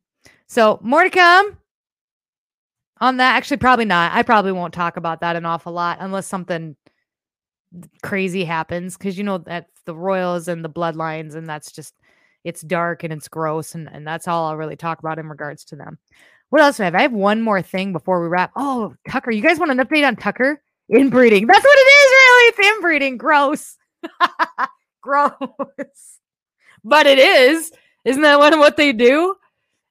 [0.46, 1.58] So, more to come
[2.98, 3.36] on that.
[3.36, 4.12] Actually, probably not.
[4.12, 6.74] I probably won't talk about that an awful lot unless something
[8.02, 11.94] crazy happens because you know that's the royals and the bloodlines, and that's just
[12.42, 15.64] it's dark and it's gross, and, and that's all I'll really talk about in regards
[15.66, 15.98] to them.
[16.48, 16.94] What else do I have?
[16.94, 18.52] I have one more thing before we wrap.
[18.56, 20.62] Oh, Tucker, you guys want an update on Tucker?
[20.90, 21.46] Inbreeding.
[21.46, 22.48] That's what it is, really.
[22.48, 23.18] It's inbreeding.
[23.18, 23.76] Gross.
[25.00, 25.32] Gross.
[26.84, 27.72] But it is.
[28.04, 29.34] Isn't that one of what they do?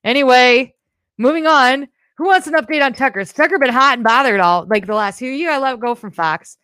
[0.04, 0.74] Anyway,
[1.18, 1.88] moving on.
[2.18, 3.20] Who wants an update on Tucker?
[3.20, 5.54] Has Tucker been hot and bothered all like the last few years?
[5.54, 6.58] I let go from Fox.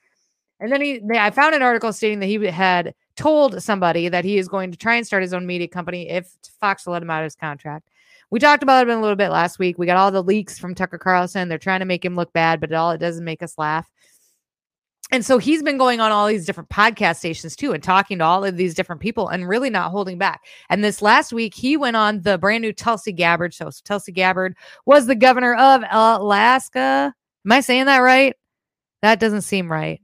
[0.60, 4.38] And then he I found an article stating that he had told somebody that he
[4.38, 7.10] is going to try and start his own media company if Fox will let him
[7.10, 7.90] out of his contract.
[8.32, 9.78] We talked about it a little bit last week.
[9.78, 11.50] We got all the leaks from Tucker Carlson.
[11.50, 13.88] They're trying to make him look bad, but it all it doesn't make us laugh.
[15.12, 18.24] And so he's been going on all these different podcast stations too and talking to
[18.24, 20.42] all of these different people and really not holding back.
[20.70, 23.70] And this last week, he went on the brand new Tulsi Gabbard show.
[23.70, 27.14] So Tulsi Gabbard was the governor of Alaska.
[27.46, 28.36] Am I saying that right?
[29.04, 30.02] That doesn't seem right.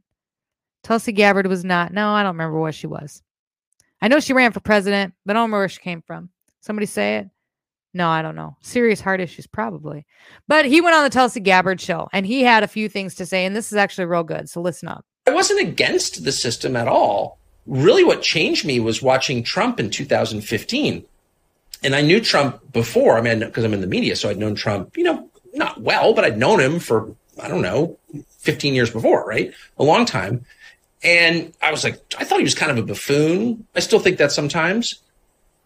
[0.83, 1.91] Tulsi Gabbard was not.
[1.91, 3.23] No, I don't remember what she was.
[4.01, 6.29] I know she ran for president, but I don't remember where she came from.
[6.61, 7.29] Somebody say it.
[7.93, 8.55] No, I don't know.
[8.61, 10.05] Serious heart issues, probably.
[10.47, 13.25] But he went on the Tulsi Gabbard show and he had a few things to
[13.25, 14.49] say, and this is actually real good.
[14.49, 15.05] So listen up.
[15.27, 17.39] I wasn't against the system at all.
[17.65, 21.05] Really, what changed me was watching Trump in 2015.
[21.83, 23.17] And I knew Trump before.
[23.17, 26.13] I mean, because I'm in the media, so I'd known Trump, you know, not well,
[26.13, 27.97] but I'd known him for, I don't know,
[28.39, 29.53] 15 years before, right?
[29.77, 30.45] A long time.
[31.03, 33.65] And I was like, I thought he was kind of a buffoon.
[33.75, 34.99] I still think that sometimes.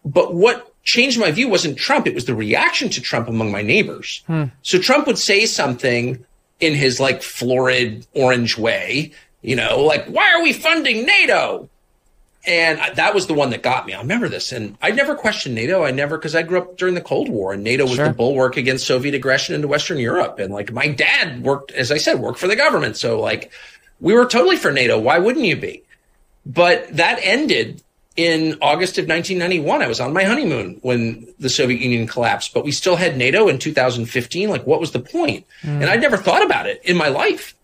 [0.06, 3.62] But what changed my view wasn't Trump, it was the reaction to Trump among my
[3.62, 4.24] neighbors.
[4.28, 4.45] Hmm.
[4.62, 6.26] So Trump would say something
[6.60, 11.70] in his like florid orange way, you know, like, why are we funding NATO?
[12.45, 13.93] And that was the one that got me.
[13.93, 14.51] I remember this.
[14.51, 15.86] And I never questioned NATO.
[15.86, 18.10] I never, because I grew up during the Cold War and NATO was Sure.
[18.10, 20.39] the bulwark against Soviet aggression into Western Europe.
[20.39, 22.97] And like my dad worked, as I said, worked for the government.
[22.97, 23.51] So like
[24.01, 24.99] we were totally for NATO.
[24.99, 25.84] Why wouldn't you be?
[26.45, 27.82] But that ended
[28.16, 29.82] in August of 1991.
[29.82, 33.47] I was on my honeymoon when the Soviet Union collapsed, but we still had NATO
[33.47, 34.49] in 2015.
[34.49, 35.45] Like, what was the point?
[35.61, 35.82] Mm.
[35.82, 37.55] And I'd never thought about it in my life.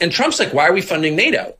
[0.00, 1.54] And Trump's like, why are we funding NATO?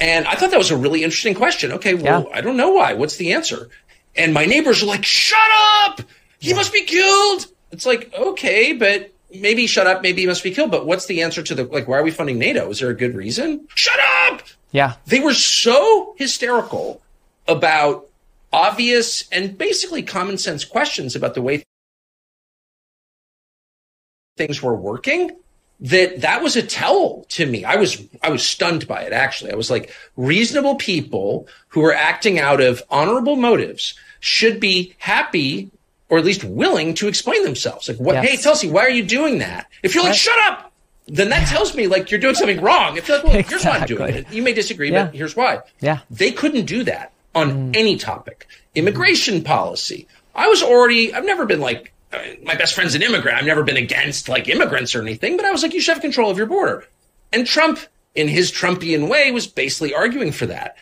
[0.00, 1.72] And I thought that was a really interesting question.
[1.72, 2.94] Okay, well, I don't know why.
[2.94, 3.70] What's the answer?
[4.14, 5.38] And my neighbors are like, shut
[5.80, 6.00] up!
[6.38, 7.46] He must be killed!
[7.70, 10.70] It's like, okay, but maybe shut up, maybe he must be killed.
[10.70, 12.68] But what's the answer to the, like, why are we funding NATO?
[12.70, 13.66] Is there a good reason?
[13.74, 14.42] Shut up!
[14.70, 14.94] Yeah.
[15.06, 17.00] They were so hysterical
[17.48, 18.06] about
[18.52, 21.62] obvious and basically common sense questions about the way
[24.36, 25.30] things were working
[25.80, 27.64] that that was a tell to me.
[27.64, 29.52] I was I was stunned by it actually.
[29.52, 35.70] I was like reasonable people who are acting out of honorable motives should be happy
[36.08, 37.88] or at least willing to explain themselves.
[37.88, 38.28] Like what Yes.
[38.28, 39.66] hey Chelsea, why are you doing that?
[39.82, 40.72] If you're like shut up,
[41.08, 42.96] then that tells me like you're doing something wrong.
[42.96, 44.32] If you're like, well, here's why I'm doing it.
[44.32, 45.06] You may disagree, Yeah.
[45.06, 45.60] but here's why.
[45.80, 45.98] Yeah.
[46.10, 48.46] They couldn't do that on any topic.
[48.74, 50.08] Immigration policy.
[50.34, 53.38] I was already, I've never been like, uh, my best friend's an immigrant.
[53.38, 56.02] I've never been against like immigrants or anything, but I was like, you should have
[56.02, 56.84] control of your border.
[57.32, 57.78] And Trump,
[58.14, 60.76] in his Trumpian way, was basically arguing for that.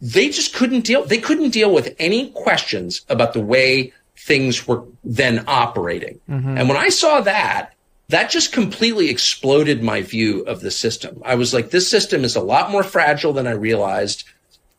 [0.00, 4.84] They just couldn't deal, they couldn't deal with any questions about the way things were
[5.04, 6.20] then operating.
[6.28, 6.58] Mhm.
[6.58, 7.72] And when I saw that,
[8.08, 11.22] that just completely exploded my view of the system.
[11.24, 14.24] I was like, this system is a lot more fragile than I realized.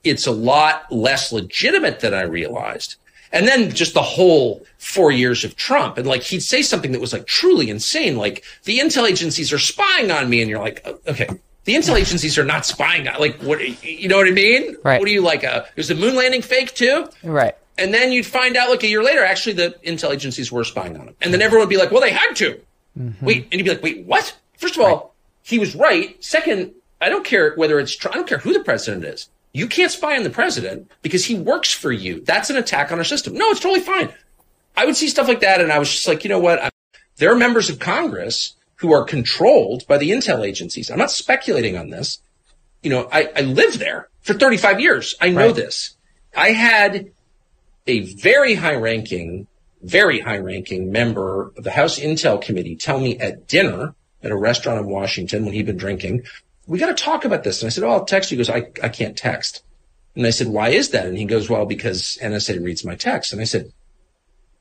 [0.04, 2.96] It's a lot less legitimate than I realized.
[3.34, 5.98] And then just the whole four years of Trump.
[5.98, 8.18] And like, he'd say something that was like truly insane.
[8.18, 10.42] Like, the intel agencies are spying on me.
[10.42, 11.30] And you're like, "Oh, okay,
[11.66, 14.76] the intel agencies are not spying on, like, what, you know what I mean?
[14.84, 15.00] Right.
[15.00, 15.44] What are you like?
[15.44, 17.08] Uh, is the moon landing fake too?
[17.24, 17.56] Right.
[17.78, 20.98] And then you'd find out like a year later, actually, the intel agencies were spying
[20.98, 21.16] on him.
[21.22, 22.60] And then everyone would be like, well, they had to.
[23.22, 24.36] Wait, and you'd be like, wait, what?
[24.58, 26.22] First of all, he was right.
[26.24, 29.30] Second, I don't care whether it's, I don't care who the president is.
[29.54, 32.22] You can't spy on the president because he works for you.
[32.22, 33.34] That's an attack on our system.
[33.34, 34.14] No, it's totally fine.
[34.78, 36.64] I would see stuff like that, and I was just like, you know what?
[36.64, 36.72] I'm,
[37.18, 40.90] there are members of Congress who are controlled by the intel agencies.
[40.90, 42.20] I'm not speculating on this.
[42.82, 45.16] You know, I, I lived there for 35 years.
[45.22, 45.56] I know Right.
[45.56, 45.96] this.
[46.36, 47.12] I had
[47.86, 49.48] a very high ranking,
[49.84, 53.94] very high ranking member of the House Intel Committee tell me at dinner
[54.24, 56.24] at a restaurant in Washington when he'd been drinking,
[56.72, 57.62] we got to talk about this.
[57.62, 58.38] And I said, Oh, I'll text you.
[58.38, 59.62] He goes, I, I can't text.
[60.16, 61.06] And I said, why is that?
[61.06, 63.32] And he goes, well, because NSA reads my text.
[63.32, 63.72] And I said,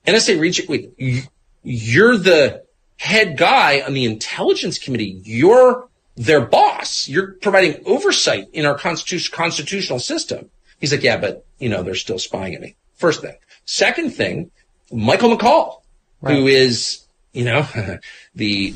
[0.06, 1.22] NSA reads, wait, you-
[1.62, 2.62] you're the
[2.98, 5.20] head guy on the intelligence committee.
[5.24, 7.08] You're their boss.
[7.08, 10.50] You're providing oversight in our constitu- constitutional system.
[10.80, 12.76] He's like, yeah, but you know, they're still spying at me.
[12.96, 13.36] First thing.
[13.66, 14.50] Second thing,
[14.92, 15.80] Michael McCaul,
[16.24, 17.66] who is, you know,
[18.34, 18.74] the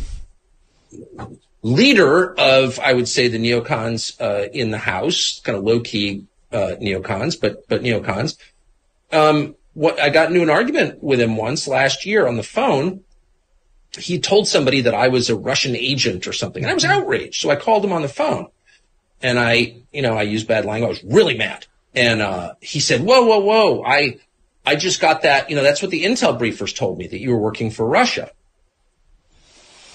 [1.64, 6.26] leader of, I would say, the neocons uh, in the House, kind of low key
[6.52, 8.36] uh, neocons, but but neocons.
[9.10, 13.02] Um, what I got into an argument with him once last year on the phone.
[13.96, 17.40] He told somebody that I was a Russian agent or something, and I was outraged.
[17.40, 18.48] So I called him on the phone,
[19.22, 20.88] and I, you know, I used bad language.
[20.88, 23.84] I was really mad, and uh, he said, "Whoa, whoa, whoa!
[23.84, 24.18] I,
[24.66, 25.48] I just got that.
[25.48, 28.32] You know, that's what the intel briefers told me that you were working for Russia."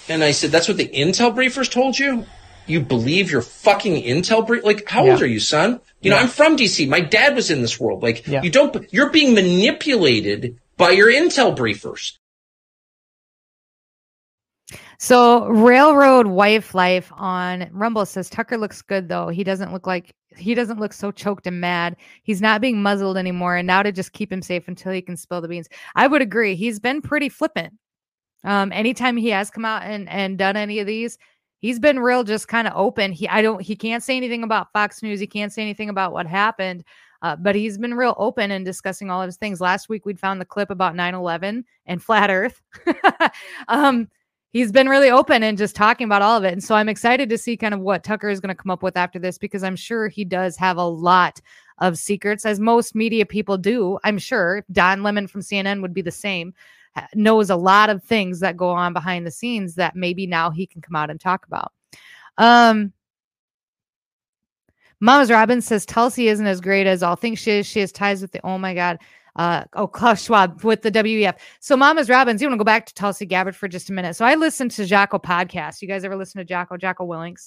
[0.10, 2.26] And I said, "That's what the intel briefers told you?
[2.66, 4.64] You believe your fucking intel brief?
[4.64, 5.82] Like, how old are you, son?
[6.01, 6.88] You know, I'm from DC.
[6.88, 8.03] My dad was in this world.
[8.03, 8.91] Like, you don't.
[8.93, 12.18] You're being manipulated by your intel briefers.
[15.01, 19.30] So Railroad Wife Life on Rumble says Tucker looks good though.
[19.30, 21.95] He doesn't look like he doesn't look so choked and mad.
[22.24, 23.55] He's not being muzzled anymore.
[23.55, 25.70] And now to just keep him safe until he can spill the beans.
[25.95, 26.55] I would agree.
[26.55, 27.74] He's been pretty flippant.
[28.44, 31.18] Um, anytime he has come out and, and done any of these,
[31.60, 33.12] he's been real just kind of open.
[33.12, 35.20] He I don't he can't say anything about Fox News.
[35.20, 36.84] He can't say anything about what happened.
[37.22, 39.60] Uh, but he's been real open and discussing all of his things.
[39.60, 42.62] Last week we'd found the clip about 9-11 and flat earth.
[43.68, 44.08] um
[44.52, 46.54] he's been really open and just talking about all of it.
[46.54, 48.84] And so I'm excited to see kind of what Tucker is going to come up
[48.84, 51.40] with after this because I'm sure he does have a lot
[51.80, 54.00] of secrets, as most media people do.
[54.04, 56.54] I'm sure Don Lemon from CNN would be the same,
[57.14, 60.66] knows a lot of things that go on behind the scenes that maybe now he
[60.66, 61.72] can come out and talk about.
[62.38, 62.93] Um,
[65.00, 67.68] Mama's Robin says Tulsi isn't as great as all think she is.
[67.68, 69.00] She has ties with the oh my god.
[69.36, 71.38] Uh, oh, Klaus Schwab with the WEF.
[71.62, 74.16] So, Mama's Robbins, you want to go back to Tulsi Gabbard for just a minute.
[74.16, 75.82] So, I listened to Jocko podcast.
[75.82, 77.38] You guys ever listen to Jocko, Jocko Willink?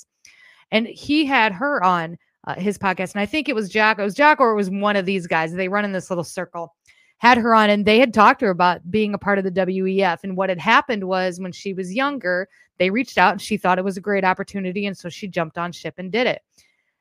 [0.70, 3.12] And he had her on uh, his podcast.
[3.12, 5.26] And I think it was Jocko, it was Jocko or it was one of these
[5.26, 5.52] guys.
[5.52, 6.74] They run in this little circle,
[7.22, 9.52] had her on, and they had talked to her about being a part of the
[9.52, 10.24] WEF.
[10.24, 12.48] And what had happened was when she was younger,
[12.78, 14.86] they reached out and she thought it was a great opportunity.
[14.86, 16.42] And so she jumped on ship and did it.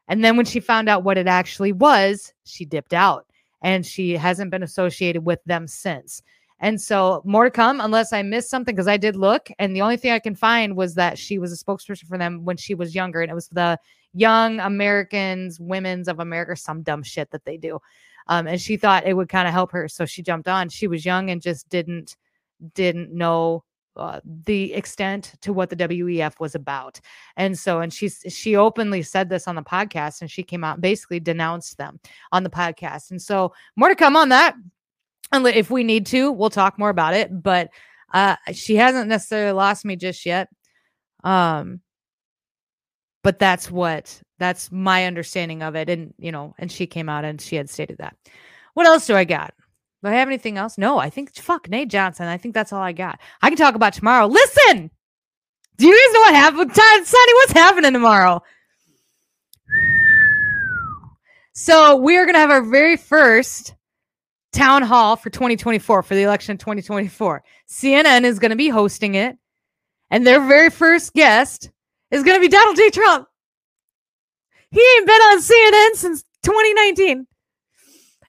[0.08, 3.26] And then when she found out what it actually was, she dipped out
[3.64, 6.22] and she hasn't been associated with them since.
[6.60, 9.82] And so more to come unless I missed something because I did look and the
[9.82, 12.76] only thing I can find was that she was a spokesperson for them when she
[12.76, 13.80] was younger and it was the
[14.14, 17.80] young Americans, women's of America, some dumb shit that they do.
[18.28, 20.70] Um, and she thought it would kind of help her, so she jumped on.
[20.70, 22.16] She was young and just didn't
[22.76, 23.64] didn't know
[23.98, 27.00] uh, the extent to what the WEF was about.
[27.36, 30.76] And so, and she's she openly said this on the podcast, and she came out
[30.76, 32.00] and basically denounced them
[32.32, 33.12] on the podcast.
[33.12, 34.56] And so, more to come on that.
[35.32, 37.44] And if we need to, we'll talk more about it.
[37.44, 37.70] But
[38.14, 40.50] uh, she hasn't necessarily lost me just yet.
[41.24, 41.82] Um,
[43.24, 45.90] but that's what that's my understanding of it.
[45.90, 48.16] And you know, and she came out and she had stated that.
[48.74, 49.54] What else do I got?
[50.04, 50.78] Do I have anything else?
[50.78, 52.28] No, I think fuck Nate Johnson.
[52.28, 53.20] I think that's all I got.
[53.42, 54.26] I can talk about tomorrow.
[54.26, 54.90] Listen,
[55.78, 56.76] do you guys know what happened?
[56.76, 58.42] Sonny, what's happening tomorrow?
[61.54, 63.76] So we are gonna have our very first
[64.52, 67.44] town hall for 2024 for the election of 2024.
[67.70, 69.38] CNN is gonna be hosting it,
[70.10, 71.70] and their very first guest
[72.12, 72.90] is gonna be Donald J.
[72.90, 73.28] Trump.
[74.70, 77.28] He ain't been on CNN since 2019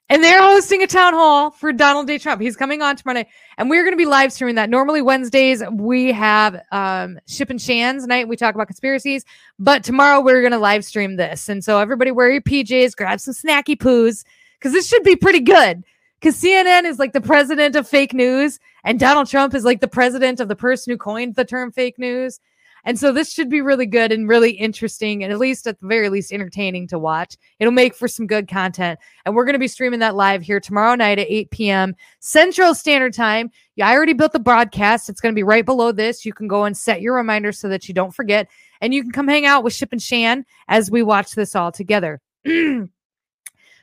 [0.09, 2.17] and they're hosting a town hall for Donald J.
[2.17, 2.41] Trump.
[2.41, 3.27] He's coming on tomorrow night,
[3.57, 4.69] and we're going to be live streaming that.
[4.69, 8.27] Normally Wednesdays we have um, Ship and Shan's night.
[8.27, 9.25] We talk about conspiracies,
[9.57, 13.19] but tomorrow we're going to live stream this, and so everybody wear your PJs, grab
[13.19, 14.23] some snacky poos
[14.59, 15.83] because this should be pretty good.
[16.19, 19.87] Because CNN is like the president of fake news, and Donald Trump is like the
[19.87, 22.39] president of the person who coined the term fake news.
[22.85, 25.87] And so this should be really good and really interesting, and at least at the
[25.87, 27.37] very least entertaining to watch.
[27.59, 28.99] It'll make for some good content.
[29.25, 31.95] And we're going to be streaming that live here tomorrow night at 8 p.m.
[32.19, 33.51] Central Standard Time.
[33.75, 35.09] Yeah, I already built the broadcast.
[35.09, 36.25] It's going to be right below this.
[36.25, 38.47] You can go and set your reminder so that you don't forget.
[38.81, 41.71] And you can come hang out with Ship and Shan as we watch this all
[41.71, 42.21] together.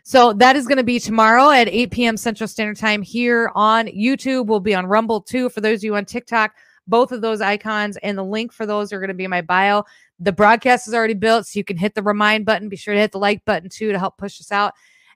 [0.03, 2.16] So that is going to be tomorrow at 8 p.m.
[2.16, 4.46] Central Standard Time here on YouTube.
[4.46, 5.48] We'll be on Rumble too.
[5.51, 6.53] For those of you on TikTok,
[6.91, 9.41] both of those icons and the link for those are going to be in my
[9.41, 9.84] bio.
[10.18, 12.68] The broadcast is already built, so you can hit the remind button.
[12.68, 14.74] Be sure to hit the like button too to help push us out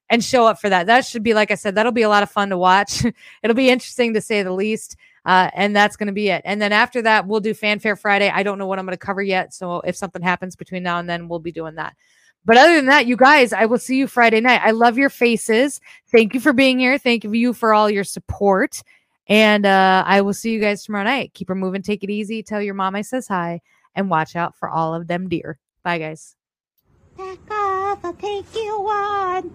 [0.09, 0.87] and show up for that.
[0.87, 3.05] That should be, like I said, that'll be a lot of fun to watch.
[3.43, 4.97] It'll be interesting to say the least.
[5.25, 6.43] Uh, and that's going to be it.
[6.45, 8.29] And then after that, we'll do Fanfare Friday.
[8.29, 9.55] I don't know what I'm going to cover yet.
[9.55, 11.97] So if something happens between now and then, we'll be doing that.
[12.45, 14.61] But other than that, you guys, I will see you Friday night.
[14.63, 15.81] I love your faces.
[16.13, 16.99] Thank you for being here.
[16.99, 18.83] Thank you for all your support.
[19.27, 21.33] And uh, I will see you guys tomorrow night.
[21.35, 21.83] Keep her moving.
[21.83, 22.43] Take it easy.
[22.43, 23.61] Tell your mom I says hi
[23.95, 25.59] and watch out for all of them deer.
[25.83, 26.37] Bye, guys.
[27.17, 29.55] Back off, I'll take you on.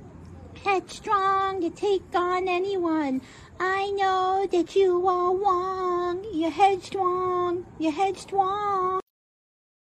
[0.64, 3.22] Headstrong to take on anyone.
[3.60, 6.26] I know that you are wrong.
[6.34, 7.66] You're headstrong.
[7.80, 9.02] You're headstrong.